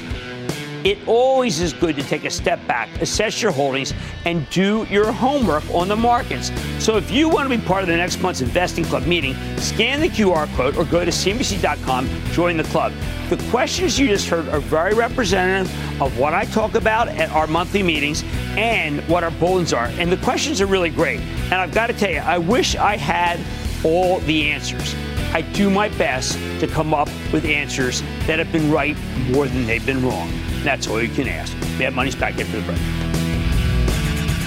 [0.87, 5.11] it always is good to take a step back, assess your holdings, and do your
[5.11, 6.49] homework on the markets.
[6.79, 9.99] So if you want to be part of the next month's Investing Club meeting, scan
[9.99, 12.93] the QR code or go to CNBC.com, join the club.
[13.29, 15.69] The questions you just heard are very representative
[16.01, 18.23] of what I talk about at our monthly meetings
[18.55, 19.87] and what our bullets are.
[19.97, 21.19] And the questions are really great.
[21.19, 23.41] And I've got to tell you, I wish I had
[23.83, 24.95] all the answers.
[25.33, 28.95] I do my best to come up with answers that have been right
[29.31, 30.31] more than they've been wrong.
[30.63, 31.55] That's all you can ask.
[31.79, 32.79] Mad Money's back after the break.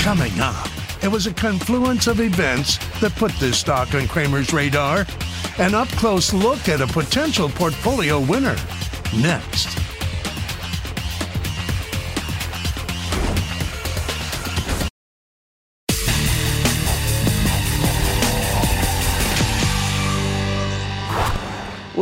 [0.01, 0.69] Coming up,
[1.03, 5.07] it was a confluence of events that put this stock on Cramer's radar.
[5.59, 8.57] An up close look at a potential portfolio winner.
[9.17, 9.90] Next.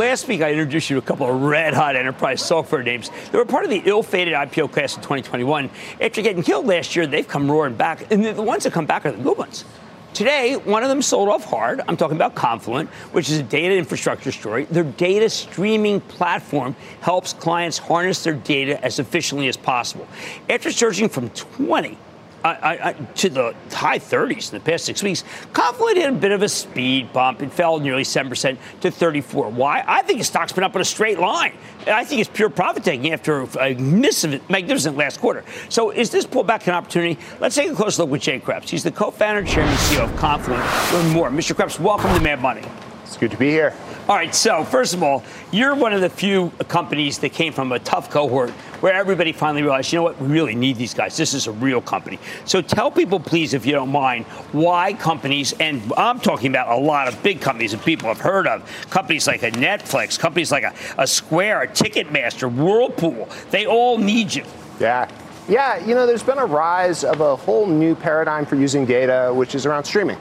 [0.08, 3.10] Last week, I introduced you to a couple of red hot enterprise software names.
[3.30, 5.68] They were part of the ill fated IPO class of 2021.
[6.00, 8.10] After getting killed last year, they've come roaring back.
[8.10, 9.66] And the ones that come back are the good ones.
[10.14, 11.82] Today, one of them sold off hard.
[11.86, 14.64] I'm talking about Confluent, which is a data infrastructure story.
[14.64, 20.08] Their data streaming platform helps clients harness their data as efficiently as possible.
[20.48, 21.98] After surging from 20
[22.44, 25.24] uh, to the high 30s in the past six weeks.
[25.52, 27.42] Confluent had a bit of a speed bump.
[27.42, 29.50] It fell nearly 7% to 34.
[29.50, 29.84] Why?
[29.86, 31.54] I think the stock's been up in a straight line.
[31.86, 35.44] I think it's pure profit taking after a magnificent last quarter.
[35.68, 37.18] So is this pullback an opportunity?
[37.40, 38.68] Let's take a close look with Jay Kreps.
[38.68, 40.64] He's the co-founder chairman and CEO of Confluent.
[40.92, 41.30] Learn more.
[41.30, 41.54] Mr.
[41.54, 42.62] Kreps, welcome to Mad Money.
[43.08, 43.72] It's good to be here.
[44.06, 47.72] All right, so first of all, you're one of the few companies that came from
[47.72, 48.50] a tough cohort
[48.82, 51.16] where everybody finally realized, you know what, we really need these guys.
[51.16, 52.18] This is a real company.
[52.44, 56.76] So tell people, please, if you don't mind, why companies, and I'm talking about a
[56.76, 60.64] lot of big companies that people have heard of, companies like a Netflix, companies like
[60.64, 64.44] a, a Square, a Ticketmaster, Whirlpool, they all need you.
[64.78, 65.10] Yeah.
[65.48, 69.32] Yeah, you know, there's been a rise of a whole new paradigm for using data,
[69.34, 70.18] which is around streaming.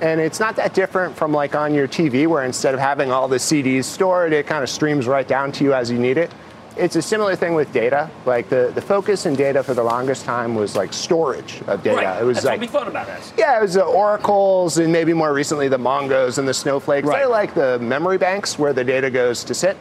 [0.00, 3.26] And it's not that different from like on your TV, where instead of having all
[3.28, 6.30] the CDs stored, it kind of streams right down to you as you need it.
[6.76, 8.08] It's a similar thing with data.
[8.24, 11.96] Like the, the focus in data for the longest time was like storage of data.
[11.96, 12.22] Right.
[12.22, 13.32] It was That's like what we thought about this.
[13.36, 17.08] yeah, it was the oracles and maybe more recently the Mongos and the Snowflakes.
[17.08, 17.18] Right.
[17.18, 19.76] They're like the memory banks where the data goes to sit.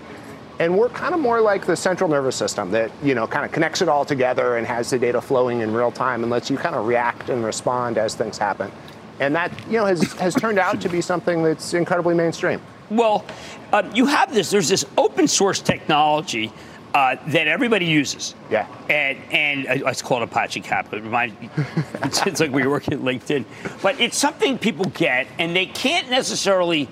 [0.59, 3.51] And we're kind of more like the central nervous system that, you know, kind of
[3.51, 6.57] connects it all together and has the data flowing in real time and lets you
[6.57, 8.71] kind of react and respond as things happen.
[9.19, 12.61] And that, you know, has, has turned out to be something that's incredibly mainstream.
[12.89, 13.25] Well,
[13.73, 14.49] uh, you have this.
[14.49, 16.51] There's this open source technology
[16.93, 18.33] uh, that everybody uses.
[18.49, 18.67] Yeah.
[18.89, 20.93] And and uh, it's called Apache Kafka.
[20.93, 21.35] It reminds
[22.03, 23.45] it's, it's like we were working at LinkedIn,
[23.81, 26.87] but it's something people get, and they can't necessarily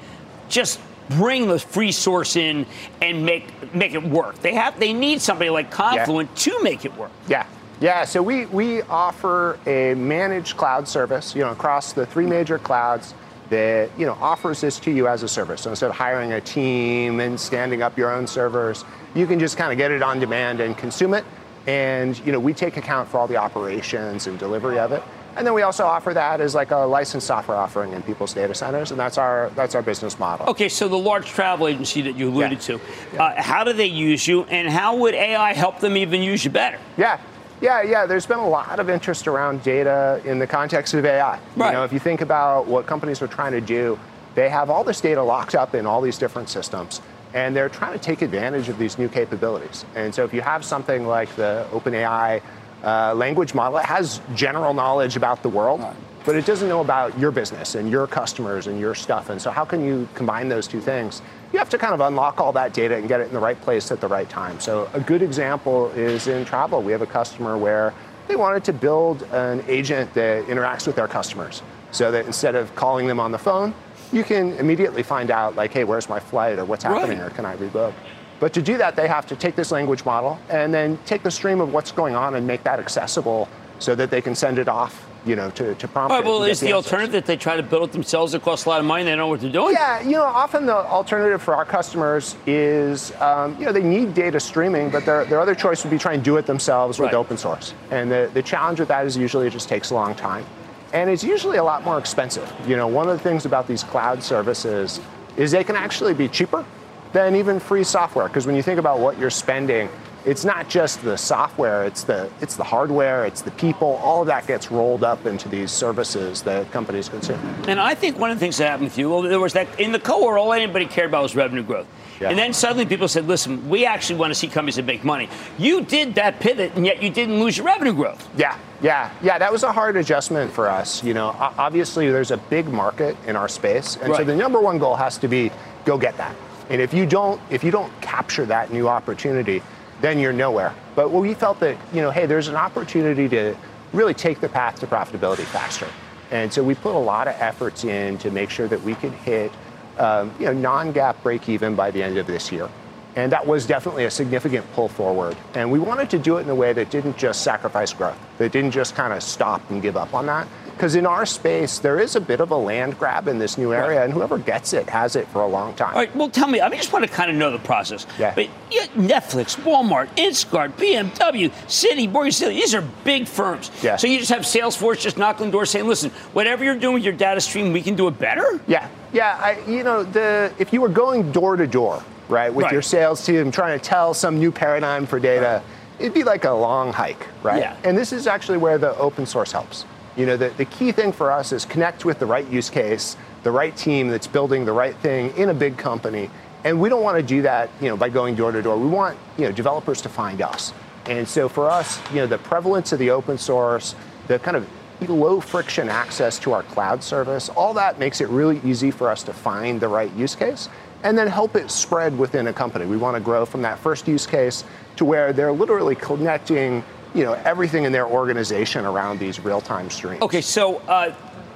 [0.50, 0.80] just
[1.12, 2.66] bring the free source in
[3.02, 4.40] and make make it work.
[4.42, 7.12] They have they need somebody like Confluent to make it work.
[7.28, 7.46] Yeah.
[7.82, 12.58] Yeah, so we, we offer a managed cloud service, you know, across the three major
[12.58, 13.14] clouds
[13.50, 15.62] that, you know, offers this to you as a service.
[15.62, 19.58] So instead of hiring a team and standing up your own servers, you can just
[19.58, 21.26] kind of get it on demand and consume it.
[21.68, 25.04] And, you know, we take account for all the operations and delivery of it.
[25.36, 28.56] And then we also offer that as like a licensed software offering in people's data
[28.56, 30.46] centers, and that's our that's our business model.
[30.48, 32.80] Okay, so the large travel agency that you alluded to,
[33.20, 36.52] uh, how do they use you, and how would AI help them even use you
[36.52, 36.80] better?
[36.96, 37.20] Yeah.
[37.62, 38.06] Yeah, yeah.
[38.06, 41.39] There's been a lot of interest around data in the context of AI.
[41.56, 41.68] Right.
[41.68, 43.97] You know, if you think about what companies are trying to do,
[44.36, 47.01] they have all this data locked up in all these different systems,
[47.34, 49.86] and they're trying to take advantage of these new capabilities.
[49.95, 52.41] And so, if you have something like the OpenAI
[52.84, 55.82] uh, language model, it has general knowledge about the world,
[56.26, 59.30] but it doesn't know about your business and your customers and your stuff.
[59.30, 61.22] And so, how can you combine those two things?
[61.54, 63.60] You have to kind of unlock all that data and get it in the right
[63.62, 64.60] place at the right time.
[64.60, 66.82] So, a good example is in travel.
[66.82, 67.93] We have a customer where
[68.28, 72.74] they wanted to build an agent that interacts with their customers so that instead of
[72.76, 73.74] calling them on the phone,
[74.12, 77.28] you can immediately find out, like, hey, where's my flight or what's happening Right.
[77.28, 77.93] or can I rebook?
[78.39, 81.32] But to do that, they have to take this language model and then take the
[81.32, 83.48] stream of what's going on and make that accessible
[83.80, 86.44] so that they can send it off, you know, to, to prompt All right, well,
[86.44, 86.92] is the answers.
[86.92, 88.34] alternative that they try to build it themselves?
[88.34, 89.04] It costs a lot of money.
[89.04, 89.74] They don't know what they're doing.
[89.74, 94.14] Yeah, you know, often the alternative for our customers is, um, you know, they need
[94.14, 97.14] data streaming, but their, their other choice would be try and do it themselves with
[97.14, 97.74] open source.
[97.92, 100.46] And the, the challenge with that is usually it just takes a long time.
[100.94, 102.52] And it's usually a lot more expensive.
[102.68, 105.02] You know, one of the things about these cloud services
[105.36, 106.64] is they can actually be cheaper
[107.12, 108.28] than even free software.
[108.28, 109.90] Because when you think about what you're spending,
[110.26, 114.28] it's not just the software, it's the it's the hardware, it's the people, all of
[114.28, 117.40] that gets rolled up into these services that companies consume.
[117.68, 119.80] And I think one of the things that happened with you, well, there was that
[119.80, 121.88] in the cohort, all anybody cared about was revenue growth.
[122.20, 122.30] Yeah.
[122.30, 125.30] And then suddenly people said, listen, we actually want to see companies that make money.
[125.58, 128.26] You did that pivot, and yet you didn't lose your revenue growth.
[128.38, 129.38] Yeah, yeah, yeah.
[129.38, 131.04] That was a hard adjustment for us.
[131.04, 134.78] You know, obviously there's a big market in our space, and so the number one
[134.78, 135.52] goal has to be
[135.84, 136.36] go get that.
[136.70, 139.62] And if you don't, if you don't capture that new opportunity,
[140.02, 140.74] then you're nowhere.
[140.96, 143.56] But we felt that you know, hey, there's an opportunity to
[143.93, 145.88] really take the path to profitability faster.
[146.32, 149.14] And so we put a lot of efforts in to make sure that we could
[149.14, 149.52] hit,
[149.98, 152.70] um, you know, non-GAAP break even by the end of this year.
[153.16, 155.38] And that was definitely a significant pull forward.
[155.53, 158.51] And we wanted to do it in a way that didn't just sacrifice growth, that
[158.51, 160.47] didn't just kind of stop and give up on that.
[160.76, 163.74] Because in our space, there is a bit of a land grab in this new
[163.74, 165.93] area, and whoever gets it has it for a long time.
[165.93, 168.05] All right, well, tell me, I mean, just want to kind of know the process.
[168.20, 168.36] Yeah.
[168.36, 168.49] But
[168.93, 173.72] Netflix, Walmart, Instacart, BMW, Citi, Morgan Stanley, these are big firms.
[173.82, 173.95] Yeah.
[173.95, 177.03] So you just have Salesforce just knocking on doors saying, listen, whatever you're doing with
[177.03, 178.59] your data stream, we can do it better?
[178.68, 179.39] Yeah, yeah.
[179.41, 182.74] I, you know, the if you were going door to door, right, with Right.
[182.74, 185.62] your sales team trying to tell some new paradigm for data,
[186.00, 187.60] it'd be like a long hike, right?
[187.60, 187.76] Yeah.
[187.84, 189.86] And this is actually where the open source helps.
[190.16, 193.18] You know, the, the key thing for us is connect with the right use case,
[193.44, 196.30] the right team that's building the right thing in a big company.
[196.64, 198.78] And we don't want to do that, you know, by going door to door.
[198.78, 200.74] We want, you know, developers to find us.
[201.06, 203.94] And so for us, you know, the prevalence of the open source,
[204.28, 204.68] the kind of
[205.08, 209.22] low friction access to our cloud service, all that makes it really easy for us
[209.24, 210.70] to find the right use case
[211.04, 212.86] and then help it spread within a company.
[212.86, 214.64] We want to grow from that first use case
[214.98, 216.84] to where they're literally connecting,
[217.14, 220.22] you know, everything in their organization around these real-time streams.
[220.22, 221.14] Okay, so uh,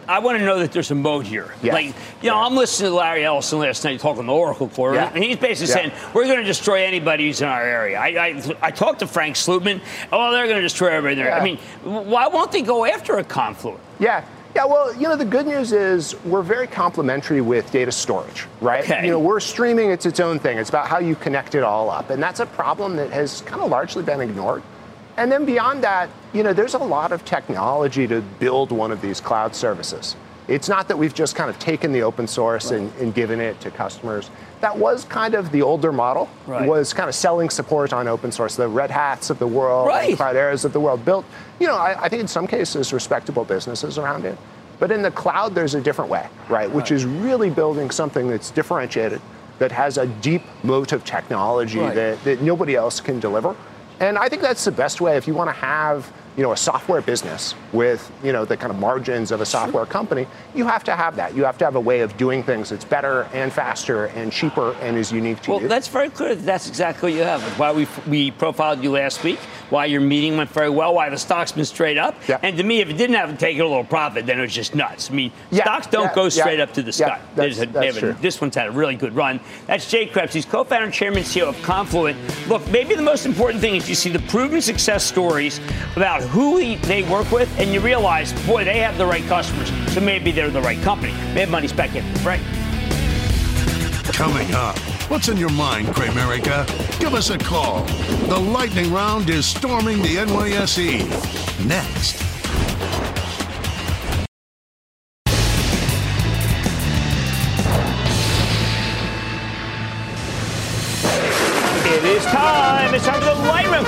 [0.07, 1.53] I want to know that there's a mode here.
[1.61, 1.73] Yeah.
[1.73, 5.11] Like, you know, I'm listening to Larry Ellison last night talking to Oracle Core, Yeah.
[5.13, 5.89] and he's basically Yeah.
[5.91, 7.99] saying we're going to destroy anybody who's in our area.
[7.99, 9.81] I, I, I talked to Frank Slootman.
[10.11, 11.33] Oh, they're going to destroy everybody there.
[11.33, 13.79] I mean, why won't they go after a Confluent?
[13.99, 14.25] Yeah.
[14.55, 18.83] Yeah, well, you know, the good news is we're very complementary with data storage, right?
[18.83, 19.05] Okay.
[19.05, 20.57] You know, we're streaming, it's its own thing.
[20.57, 22.09] It's about how you connect it all up.
[22.09, 24.63] And that's a problem that has kind of largely been ignored.
[25.17, 29.01] And then beyond that, you know, there's a lot of technology to build one of
[29.01, 30.15] these cloud services.
[30.49, 33.59] It's not that we've just kind of taken the open source and, and given it
[33.61, 34.31] to customers.
[34.61, 36.67] That was kind of the older model, Right.
[36.67, 38.55] was kind of selling support on open source.
[38.55, 40.17] The Red Hats of the world, Right.
[40.17, 41.23] the Clouderas of the world built,
[41.59, 44.37] you know, I, I think in some cases respectable businesses around it.
[44.79, 46.71] But in the cloud, there's a different way, right?
[46.71, 49.21] Which is really building something that's differentiated,
[49.59, 51.93] that has a deep moat of technology Right.
[51.93, 53.55] that, that nobody else can deliver.
[53.99, 56.57] And I think that's the best way if you want to have, you know, a
[56.57, 60.25] software business with, you know, the kind of margins of a software company,
[60.55, 61.35] you have to have that.
[61.35, 64.71] You have to have a way of doing things that's better and faster and cheaper
[64.75, 65.63] and is unique to Well, you.
[65.67, 66.35] Well, that's very clear.
[66.35, 67.41] that That's exactly what you have.
[67.59, 69.37] Why we we profiled you last week.
[69.69, 70.93] Why your meeting went very well.
[70.95, 72.15] Why the stock's been straight up.
[72.29, 72.39] Yeah.
[72.41, 74.73] And to me, if it didn't have taken a little profit, then it was just
[74.75, 75.11] nuts.
[75.11, 77.19] I mean, Yeah, stocks don't yeah, go straight up to the sky.
[77.35, 78.15] That's- that's a- true.
[78.21, 79.41] this one's had a really good run.
[79.67, 80.31] That's Jay Kreps.
[80.31, 82.17] He's co-founder and chairman and CEO of Confluent.
[82.47, 85.59] Look, maybe the most important thing is you see the proven success stories
[85.97, 89.71] about who he, they work with, and you realize, boy, they have the right customers.
[89.93, 91.13] So maybe they're the right company.
[91.33, 92.05] Maybe money's back in.
[92.23, 92.41] Right.
[94.13, 94.77] Coming up,
[95.09, 96.67] what's in your mind, Cramerica?
[96.99, 97.83] Give us a call.
[98.27, 101.67] The lightning round is storming the NYSE.
[101.67, 102.28] Next.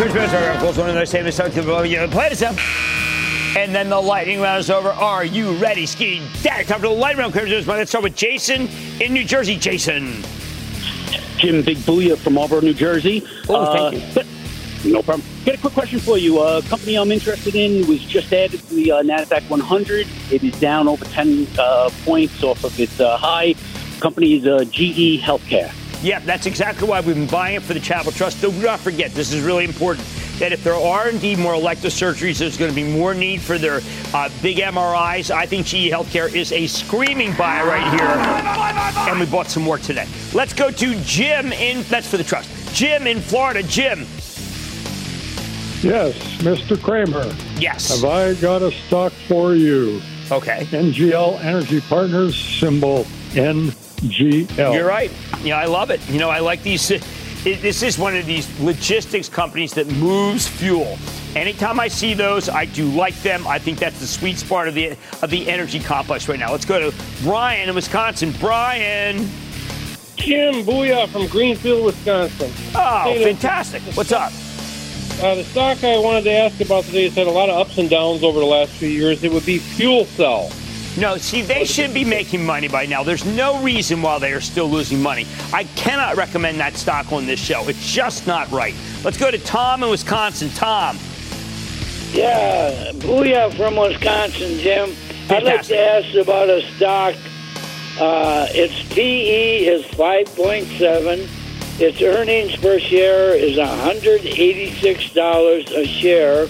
[0.02, 2.56] Chris Benson, of course, one of those famous songs to blow you play this up.
[3.56, 4.90] And then the lightning round is over.
[4.90, 6.68] Are you ready, Ski Dad?
[6.68, 7.34] Time for the lightning round.
[7.34, 7.68] Chris.
[7.68, 8.68] Let's start with Jason
[9.00, 9.58] in New Jersey.
[9.58, 10.24] Jason.
[11.38, 13.24] Jim Big Booyah from Auburn, New Jersey.
[13.48, 14.26] Oh, thank
[14.84, 14.92] you.
[14.92, 15.24] No problem.
[15.46, 16.40] Got a quick question for you.
[16.40, 20.08] A uh, company I'm interested in was just added to the uh, NASDAQ 100.
[20.32, 23.54] It is down over 10 uh, points off of its uh, high.
[24.00, 25.72] Company is uh, GE Healthcare.
[26.02, 28.42] Yeah, that's exactly why we've been buying it for the Charitable Trust.
[28.42, 30.08] Do not forget, this is really important.
[30.40, 33.60] That if there are indeed more elective surgeries, there's going to be more need for
[33.60, 33.82] their
[34.12, 35.30] uh, big MRIs.
[35.30, 39.78] I think GE Healthcare is a screaming buy right here, and we bought some more
[39.78, 40.08] today.
[40.34, 41.84] Let's go to Jim in.
[41.84, 42.50] That's for the trust.
[42.74, 43.62] Jim in Florida.
[43.62, 44.00] Jim.
[45.84, 46.82] Yes, Mr.
[46.82, 47.36] Cramer.
[47.58, 48.02] Yes.
[48.02, 50.02] Have I got a stock for you?
[50.32, 50.66] Okay.
[50.72, 53.06] NGL Energy Partners, symbol
[54.04, 54.74] NGL.
[54.74, 55.12] You're right.
[55.44, 56.08] Yeah, I love it.
[56.10, 56.90] You know, I like these.
[56.92, 57.04] It,
[57.44, 60.98] this is one of these logistics companies that moves fuel.
[61.36, 63.48] Anytime I see those, I do like them.
[63.48, 64.92] I think that's the sweet spot of the
[65.24, 66.52] of the energy complex right now.
[66.52, 68.34] Let's go to Brian in Wisconsin.
[68.40, 69.28] Brian.
[70.18, 72.52] Jim Booyah from Greenfield, Wisconsin.
[72.76, 73.82] Oh, Hey, fantastic.
[73.96, 74.32] What's up?
[75.24, 77.78] Uh, the stock I wanted to ask about today has had a lot of ups
[77.80, 79.24] and downs over the last few years.
[79.24, 80.52] It would be FuelCell.
[80.98, 83.02] No, see, they should be making money by now.
[83.02, 85.26] There's no reason why they are still losing money.
[85.54, 87.66] I cannot recommend that stock on this show.
[87.70, 88.76] It's just not right.
[89.04, 90.50] Let's go to Tom in Wisconsin.
[90.50, 90.98] Tom.
[92.12, 94.94] Yeah, Booyah from Wisconsin, Jim.
[95.30, 97.16] I'd like to ask about a stock.
[97.98, 101.30] Uh, its PE is 5.7.
[101.80, 106.50] Its earnings per share is $186 a share.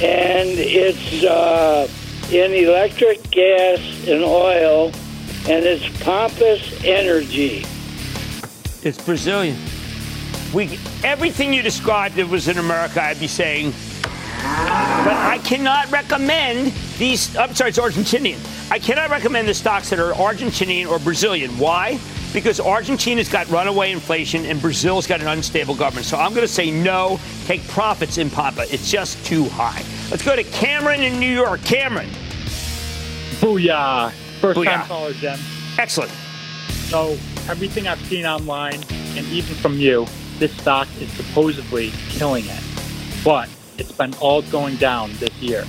[0.00, 1.88] And it's uh,
[2.32, 4.86] in electric, gas, and oil.
[5.48, 7.64] And it's Pampa Energy.
[8.82, 9.56] It's Brazilian.
[10.54, 13.72] We everything you described that was in America, I'd be saying.
[14.42, 17.36] But I cannot recommend these.
[17.36, 18.38] I'm sorry, it's Argentinian.
[18.70, 21.50] I cannot recommend the stocks that are Argentinian or Brazilian.
[21.58, 21.98] Why?
[22.32, 26.06] Because Argentina's got runaway inflation and Brazil's got an unstable government.
[26.06, 27.20] So I'm going to say no.
[27.44, 28.62] Take profits in Pampa.
[28.72, 29.84] It's just too high.
[30.10, 31.62] Let's go to Cameron in New York.
[31.62, 32.08] Cameron.
[33.42, 34.12] Booyah.
[34.40, 34.76] First Booyah.
[34.76, 35.38] time caller, Jim.
[35.76, 36.12] Excellent.
[36.88, 37.18] So,
[37.50, 38.80] everything I've seen online,
[39.16, 40.06] and even from you,
[40.38, 42.62] this stock is supposedly killing it.
[43.24, 45.64] But it's been all going down this year.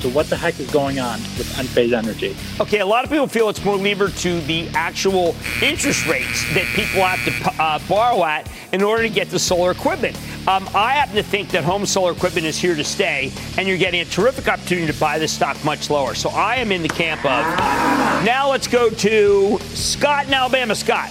[0.00, 2.34] So, what the heck is going on with Enphase Energy?
[2.60, 6.64] Okay, a lot of people feel it's more levered to the actual interest rates that
[6.74, 10.16] people have to uh, borrow at in order to get the solar equipment.
[10.48, 13.76] Um, I happen to think that home solar equipment is here to stay, and you're
[13.76, 16.14] getting a terrific opportunity to buy this stock much lower.
[16.14, 17.44] So I am in the camp of.
[18.24, 20.74] Now let's go to Scott in Alabama.
[20.74, 21.10] Scott.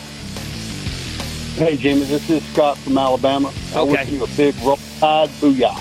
[1.53, 3.49] Hey, Jimmy, this is Scott from Alabama.
[3.75, 3.77] Okay.
[3.77, 5.75] I wish you a big roll tide booyah.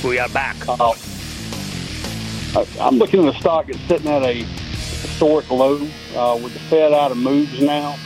[0.00, 0.56] Booyah back.
[0.68, 0.94] Uh,
[2.80, 5.78] I'm looking at a stock that's sitting at a historic low
[6.14, 7.96] uh, with the Fed out of moves now.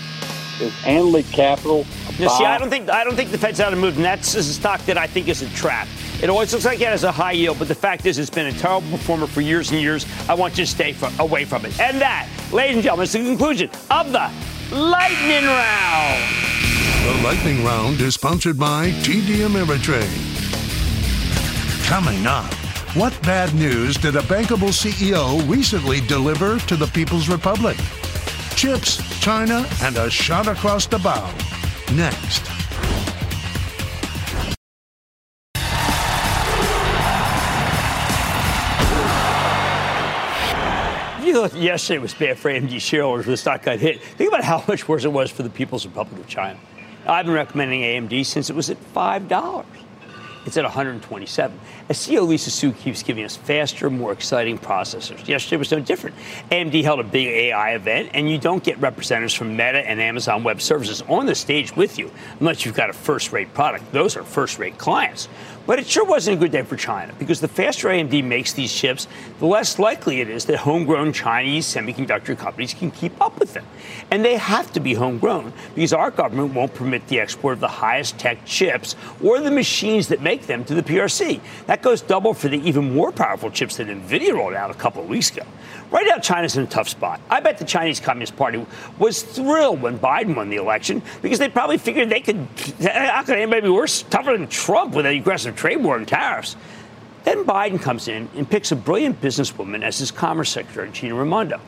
[0.63, 1.85] Is Annaly Capital?
[2.19, 4.35] No, see, I don't think I don't think the Fed's out of move, and that's
[4.35, 5.87] a stock that I think is a trap.
[6.21, 8.47] It always looks like it has a high yield, but the fact is, it's been
[8.47, 10.05] a terrible performer for years and years.
[10.29, 11.79] I want you to stay from, away from it.
[11.79, 14.29] And that, ladies and gentlemen, is the conclusion of the
[14.75, 16.23] lightning round.
[17.05, 20.27] The lightning round is sponsored by TD Ameritrade.
[21.87, 22.53] Coming up,
[22.97, 27.77] what bad news did a bankable CEO recently deliver to the People's Republic?
[28.57, 31.33] Chips, China, and a shot across the bow.
[31.95, 32.45] Next.
[41.25, 44.03] You thought yesterday was bad for AMD shareholders when the stock got hit.
[44.03, 46.59] Think about how much worse it was for the People's Republic of China.
[47.07, 49.65] I've been recommending AMD since it was at $5.
[50.45, 51.59] It's at 127.
[51.91, 55.27] As CEO Lisa Su keeps giving us faster, more exciting processors.
[55.27, 56.17] Yesterday was no different.
[56.51, 60.45] AMD held a big AI event, and you don't get representatives from Meta and Amazon
[60.45, 62.11] Web Services on the stage with you
[62.41, 63.91] unless you've got a first rate product.
[63.91, 65.31] Those are first rate clients.
[65.69, 68.73] But it sure wasn't a good day for China because the faster AMD makes these
[68.73, 69.07] chips,
[69.39, 73.67] the less likely it is that homegrown Chinese semiconductor companies can keep up with them.
[74.11, 77.69] And they have to be homegrown because our government won't permit the export of the
[77.69, 81.39] highest tech chips or the machines that make them to the PRC.
[81.67, 85.03] That goes double for the even more powerful chips that NVIDIA rolled out a couple
[85.03, 85.47] of weeks ago.
[85.91, 87.21] Right now, China's in a tough spot.
[87.31, 88.65] I bet the Chinese Communist Party
[88.99, 92.47] was thrilled when Biden won the election because they probably figured they could.
[92.81, 96.57] How could anybody be worse, tougher than Trump with an aggressive trade war and tariffs?
[97.25, 101.61] Then Biden comes in and picks a brilliant businesswoman as his Commerce Secretary, Gina Raimondo.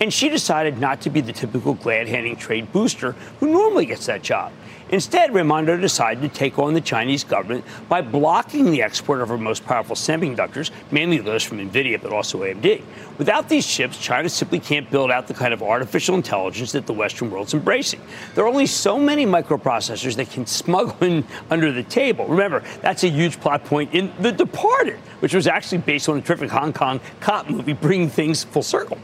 [0.00, 4.06] And she decided not to be the typical glad handing trade booster who normally gets
[4.06, 4.52] that job.
[4.90, 9.38] Instead, Raimondo decided to take on the Chinese government by blocking the export of our
[9.38, 12.82] most powerful semiconductors, mainly those from NVIDIA, but also AMD.
[13.16, 16.92] Without these chips, China simply can't build out the kind of artificial intelligence that the
[16.92, 18.00] Western world's embracing.
[18.34, 22.26] There are only so many microprocessors that can smuggle in under the table.
[22.26, 26.20] Remember, that's a huge plot point in The Departed, which was actually based on a
[26.20, 28.98] terrific Hong Kong cop movie, bringing things full circle.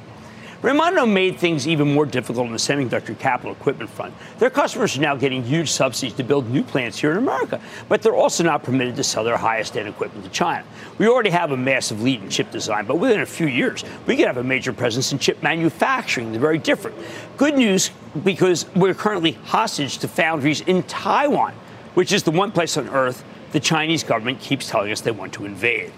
[0.62, 4.14] Raimondo made things even more difficult on the semiconductor capital equipment front.
[4.38, 8.02] Their customers are now getting huge subsidies to build new plants here in America, but
[8.02, 10.62] they're also not permitted to sell their highest end equipment to China.
[10.98, 14.16] We already have a massive lead in chip design, but within a few years, we
[14.16, 16.30] could have a major presence in chip manufacturing.
[16.30, 16.98] They're very different.
[17.38, 17.90] Good news
[18.22, 21.54] because we're currently hostage to foundries in Taiwan,
[21.94, 25.32] which is the one place on earth the Chinese government keeps telling us they want
[25.34, 25.92] to invade.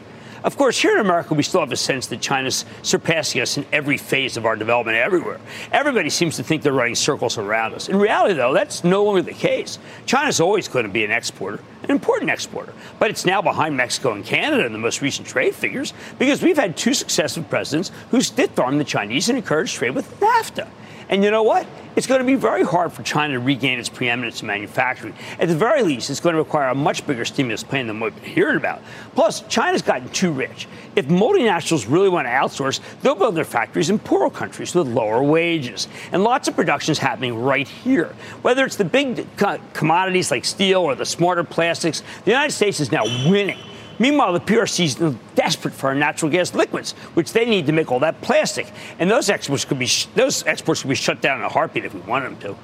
[0.44, 3.64] Of course, here in America, we still have a sense that China's surpassing us in
[3.72, 5.40] every phase of our development everywhere.
[5.70, 7.88] Everybody seems to think they're running circles around us.
[7.88, 9.78] In reality, though, that's no longer the case.
[10.04, 14.12] China's always going to be an exporter, an important exporter, but it's now behind Mexico
[14.12, 18.20] and Canada in the most recent trade figures because we've had two successive presidents who
[18.20, 20.68] stiff armed the Chinese and encouraged trade with NAFTA.
[21.08, 21.66] And you know what?
[21.94, 25.14] It's going to be very hard for China to regain its preeminence in manufacturing.
[25.38, 28.14] At the very least, it's going to require a much bigger stimulus plan than we've
[28.14, 28.80] been hearing about.
[29.14, 30.66] Plus, China's gotten too rich.
[30.96, 35.22] If multinationals really want to outsource, they'll build their factories in poorer countries with lower
[35.22, 35.86] wages.
[36.12, 38.14] And lots of production is happening right here.
[38.40, 39.26] Whether it's the big
[39.74, 43.58] commodities like steel or the smarter plastics, the United States is now winning.
[44.02, 47.92] Meanwhile, the PRC is desperate for our natural gas liquids, which they need to make
[47.92, 48.66] all that plastic.
[48.98, 51.84] And those exports could be sh- those exports could be shut down in a heartbeat
[51.84, 52.56] if we wanted them to.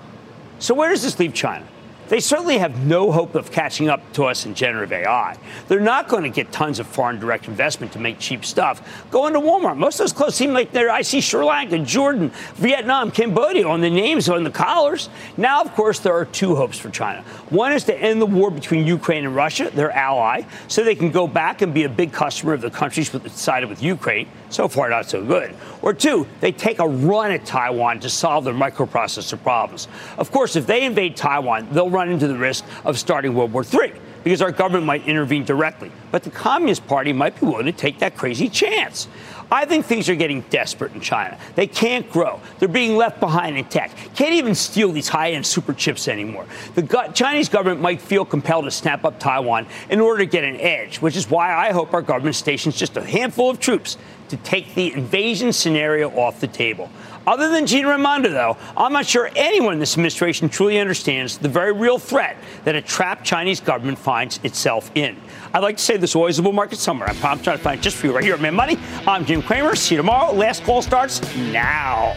[0.58, 1.64] So where does this leave China?
[2.08, 5.36] They certainly have no hope of catching up to us in generative AI.
[5.68, 9.06] They're not going to get tons of foreign direct investment to make cheap stuff.
[9.10, 9.76] Go into Walmart.
[9.76, 13.82] Most of those clothes seem like they're, I see Sri Lanka, Jordan, Vietnam, Cambodia on
[13.82, 15.10] the names on the collars.
[15.36, 17.22] Now, of course, there are two hopes for China.
[17.50, 21.10] One is to end the war between Ukraine and Russia, their ally, so they can
[21.10, 24.28] go back and be a big customer of the countries that sided with Ukraine.
[24.50, 25.54] So far, not so good.
[25.82, 29.88] Or two, they take a run at Taiwan to solve their microprocessor problems.
[30.16, 33.64] Of course, if they invade Taiwan, they'll run into the risk of starting World War
[33.64, 33.92] III
[34.24, 35.90] because our government might intervene directly.
[36.10, 39.08] But the Communist Party might be willing to take that crazy chance.
[39.50, 41.38] I think things are getting desperate in China.
[41.54, 42.40] They can't grow.
[42.58, 43.90] They're being left behind in tech.
[44.14, 46.44] Can't even steal these high end super chips anymore.
[46.74, 50.44] The go- Chinese government might feel compelled to snap up Taiwan in order to get
[50.44, 53.96] an edge, which is why I hope our government stations just a handful of troops
[54.30, 56.90] to take the invasion scenario off the table.
[57.26, 61.48] Other than Gina Raimondo, though, I'm not sure anyone in this administration truly understands the
[61.48, 65.14] very real threat that a trapped Chinese government finds itself in.
[65.52, 67.08] I'd like to say there's always a bull market somewhere.
[67.08, 68.78] I promise trying to find just for you right here at Mad Money.
[69.06, 69.76] I'm Jim Cramer.
[69.76, 70.32] See you tomorrow.
[70.32, 72.16] Last call starts now.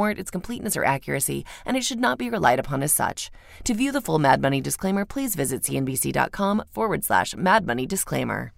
[0.01, 3.29] warrant its completeness or accuracy, and it should not be relied upon as such.
[3.65, 8.51] To view the full Mad Money disclaimer, please visit cnbc.com forward slash Mad Money disclaimer.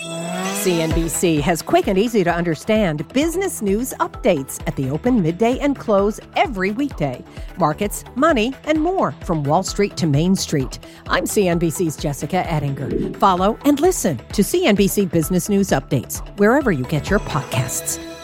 [0.00, 5.78] CNBC has quick and easy to understand business news updates at the open, midday, and
[5.78, 7.22] close every weekday.
[7.58, 10.78] Markets, money, and more from Wall Street to Main Street.
[11.08, 13.14] I'm CNBC's Jessica Ettinger.
[13.18, 18.15] Follow and listen to CNBC Business News Updates wherever you get your podcasts.